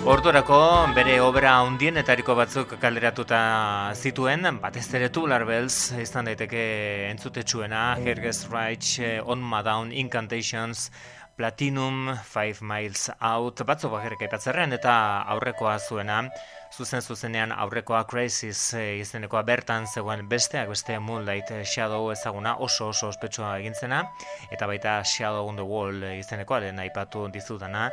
Ordurako 0.09 0.57
bere 0.97 1.19
obra 1.21 1.59
hundienetariko 1.67 2.33
batzuk 2.39 2.73
kalderatuta 2.81 3.43
zituen, 3.93 4.57
batez 4.63 4.87
ere 4.97 5.11
Tubular 5.13 5.45
Bells 5.45 5.93
izan 6.01 6.25
daiteke 6.31 6.65
entzutetsuena, 7.11 7.91
Herges 8.01 8.47
Reich, 8.49 8.97
On 9.21 9.45
Down, 9.69 9.93
Incantations, 9.93 10.89
Platinum, 11.35 12.15
Five 12.23 12.61
Miles 12.61 13.09
Out, 13.19 13.59
batzuk 13.67 13.91
bakarrik 13.91 14.21
aipatzerren 14.23 14.71
eta 14.77 14.93
aurrekoa 15.33 15.73
zuena, 15.79 16.21
zuzen 16.71 17.01
zuzenean 17.01 17.51
aurrekoa 17.51 18.05
Crisis 18.07 18.73
eh, 18.73 19.01
izenekoa 19.01 19.41
bertan 19.43 19.87
zegoen 19.87 20.23
besteak 20.31 20.71
beste 20.71 20.95
Moonlight 20.99 21.51
Shadow 21.63 22.09
ezaguna 22.13 22.55
oso 22.67 22.89
oso 22.93 23.11
ospetsua 23.11 23.57
egintzena 23.59 24.01
eta 24.51 24.67
baita 24.71 25.01
Shadow 25.03 25.47
on 25.49 25.59
the 25.59 25.67
Wall 25.67 26.07
izenekoa 26.15 26.61
lehen 26.63 26.79
aipatu 26.79 27.27
dizudana 27.35 27.89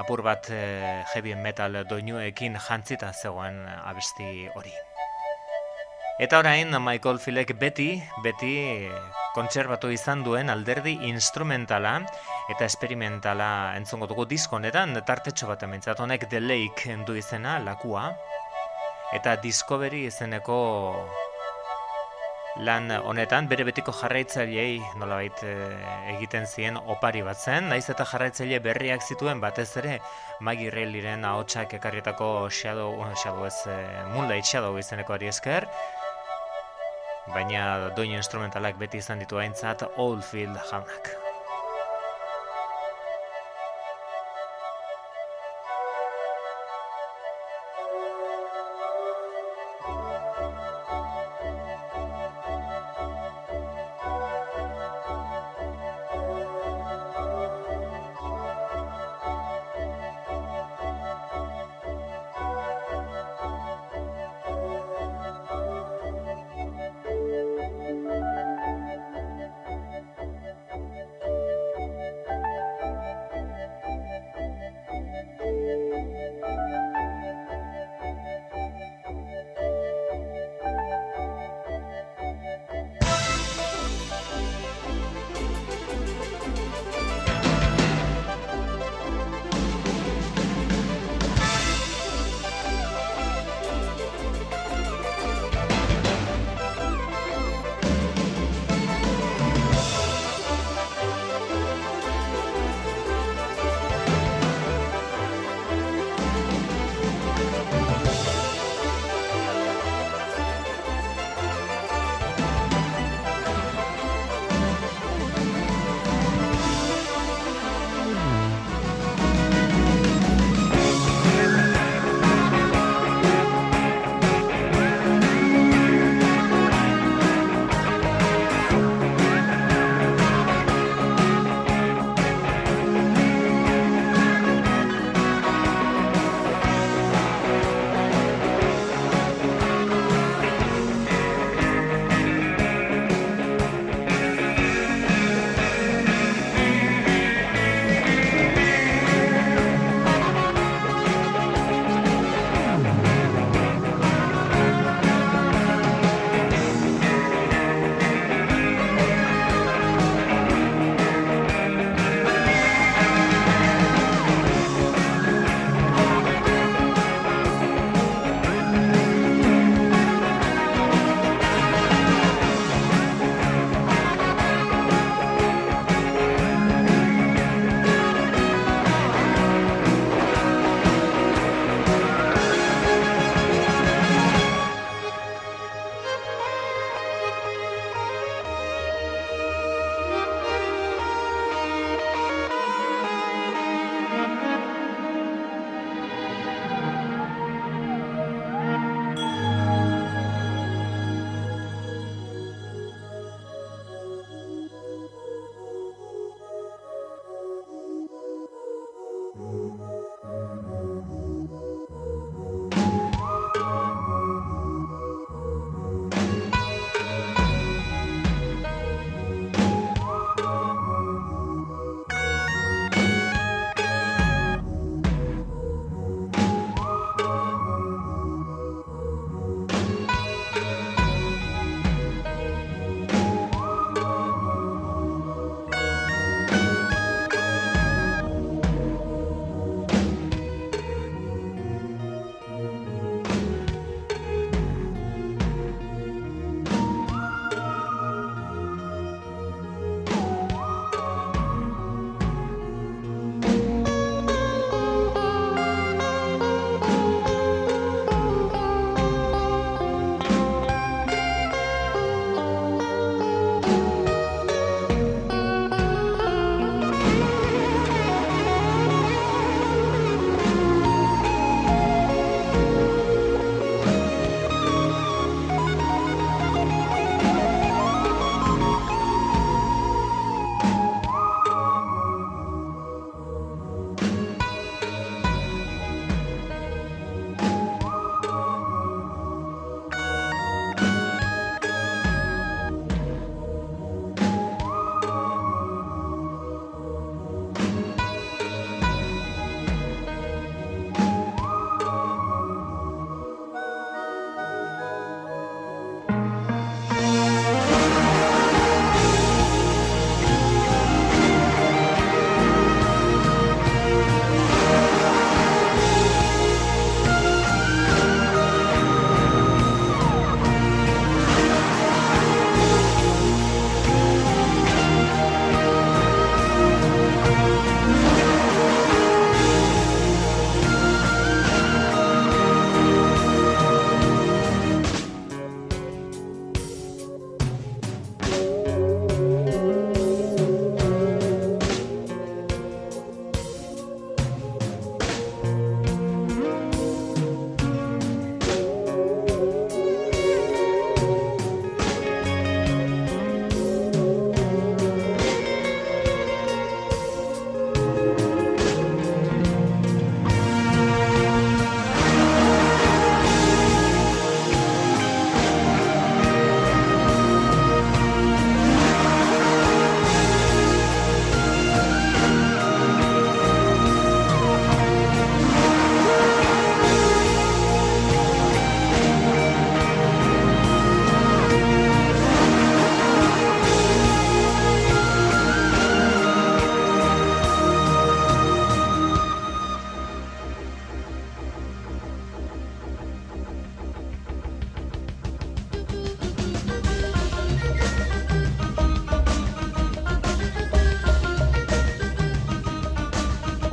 apur 0.00 0.24
bat 0.24 0.48
eh, 0.50 1.04
heavy 1.14 1.36
metal 1.36 1.82
doinuekin 1.88 2.56
jantzita 2.68 3.12
zegoen 3.12 3.64
abesti 3.84 4.48
hori. 4.54 4.72
Eta 6.16 6.38
orain 6.40 6.72
Michael 6.80 7.18
Filek 7.20 7.50
beti, 7.60 7.90
beti 8.24 8.54
kontserbatu 9.36 9.90
izan 9.92 10.22
duen 10.24 10.48
alderdi 10.48 10.94
instrumentala 11.10 11.98
eta 12.50 12.64
esperimentala 12.64 13.74
entzongo 13.76 14.06
dugu 14.06 14.26
diskonetan, 14.30 14.94
tartetxo 15.06 15.48
bat 15.50 15.62
ementzat 15.66 16.00
honek 16.00 16.28
The 16.30 16.40
Lake 16.40 16.96
du 17.06 17.16
izena, 17.18 17.58
lakua, 17.58 18.12
eta 19.16 19.36
Discovery 19.42 20.06
izeneko 20.06 20.60
lan 22.66 22.88
honetan 22.90 23.48
bere 23.50 23.66
betiko 23.68 23.92
jarraitzailei 23.92 24.78
nolabait 24.96 25.42
e, 25.44 25.52
egiten 26.14 26.46
zien 26.46 26.78
opari 26.78 27.20
bat 27.26 27.36
zen, 27.36 27.68
naiz 27.68 27.84
eta 27.92 28.06
jarraitzaile 28.08 28.62
berriak 28.64 29.04
zituen 29.04 29.42
batez 29.42 29.68
ere 29.82 29.98
Maggie 30.40 30.70
Reillyren 30.72 31.24
ahotsak 31.28 31.76
ekarrietako 31.76 32.48
Shadow, 32.48 32.94
Shadow 33.22 33.44
ez, 33.50 33.60
e, 33.68 33.76
Moonlight 34.14 34.48
Shadow 34.48 34.78
izeneko 34.80 35.18
ari 35.18 35.28
esker, 35.34 35.68
baina 37.34 37.92
doin 37.98 38.16
instrumentalak 38.16 38.80
beti 38.80 39.04
izan 39.04 39.20
ditu 39.20 39.42
aintzat 39.42 39.84
Oldfield 39.96 40.56
jaunak. 40.70 41.25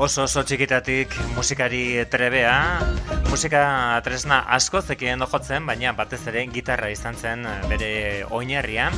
Oso 0.04 0.26
oso 0.28 0.42
txikitatik 0.44 1.14
musikari 1.32 2.04
trebea, 2.12 2.56
musika 3.30 3.62
tresna 4.04 4.42
asko 4.52 4.82
zekien 4.84 5.24
jotzen, 5.24 5.64
baina 5.70 5.94
batez 5.96 6.20
ere 6.28 6.44
gitarra 6.52 6.90
izan 6.92 7.16
zen 7.16 7.48
bere 7.70 8.26
oinarria, 8.28 8.90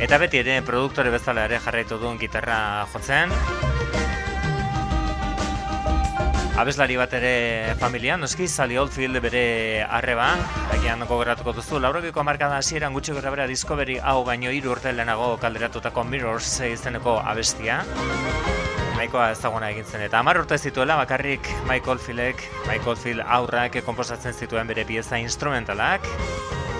eta 0.00 0.16
beti 0.22 0.40
ere 0.40 0.62
produktore 0.64 1.12
bezala 1.12 1.44
ere 1.44 1.60
jarraitu 1.60 2.00
duen 2.00 2.16
gitarra 2.22 2.58
jotzen, 2.94 3.36
Abeslari 6.56 6.94
bat 6.96 7.12
ere 7.12 7.74
familia, 7.76 8.14
noski, 8.16 8.46
Sally 8.48 8.78
Oldfield 8.80 9.20
bere 9.20 9.84
arreba, 9.84 10.30
egian 10.78 11.04
gogoratuko 11.04 11.52
duzu, 11.58 11.76
laurogiko 11.84 12.24
markada 12.24 12.56
hasieran 12.62 12.96
gutxi 12.96 13.12
gora 13.12 13.34
bera 13.34 13.44
Discovery 13.50 13.98
hau 14.00 14.22
baino 14.24 14.48
hiru 14.48 14.72
urte 14.72 14.96
lehenago 14.96 15.34
kalderatutako 15.44 16.08
Mirrors 16.08 16.54
izeneko 16.72 17.20
abestia. 17.20 17.82
Nahikoa 19.06 19.28
ezaguna 19.36 19.68
egin 19.70 19.84
zen 19.86 20.02
eta 20.02 20.18
hamar 20.18 20.40
urte 20.40 20.56
zituela 20.58 20.96
bakarrik 20.98 21.46
Michael 21.68 22.00
Fieldek, 22.02 22.40
Michael 22.66 22.96
Field 22.98 23.22
aurrak 23.36 23.76
komposatzen 23.86 24.34
zituen 24.34 24.66
bere 24.66 24.82
pieza 24.84 25.20
instrumentalak, 25.22 26.08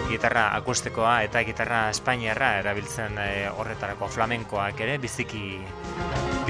gitarra 0.09 0.49
akustikoa 0.57 1.21
eta 1.23 1.45
gitarra 1.47 1.85
espainiarra 1.93 2.49
erabiltzen 2.65 3.15
e, 3.23 3.29
horretarako 3.47 4.09
flamenkoak 4.11 4.83
ere 4.83 4.97
biziki 4.99 5.61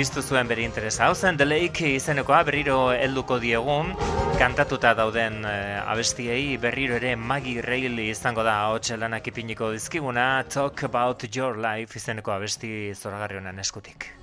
biztu 0.01 0.25
zuen 0.25 0.49
bere 0.49 0.65
interesa. 0.65 1.11
Hau 1.11 1.15
zen, 1.15 1.37
The 1.37 1.45
Lake 1.45 1.93
izenekoa 1.99 2.41
berriro 2.49 2.79
helduko 2.95 3.37
diegun, 3.43 3.93
kantatuta 4.41 4.95
dauden 4.97 5.43
e, 5.45 5.57
abestiei 5.85 6.57
berriro 6.63 6.97
ere 6.97 7.19
Maggie 7.21 7.61
Reilly 7.61 8.09
izango 8.15 8.49
da 8.49 8.63
hau 8.63 8.79
txelanak 8.81 9.29
ipiniko 9.29 9.75
dizkiguna 9.77 10.47
Talk 10.49 10.89
About 10.89 11.29
Your 11.37 11.61
Life 11.61 12.01
izeneko 12.01 12.33
abesti 12.33 12.95
zoragarri 12.97 13.45
honen 13.45 13.61
eskutik. 13.61 14.15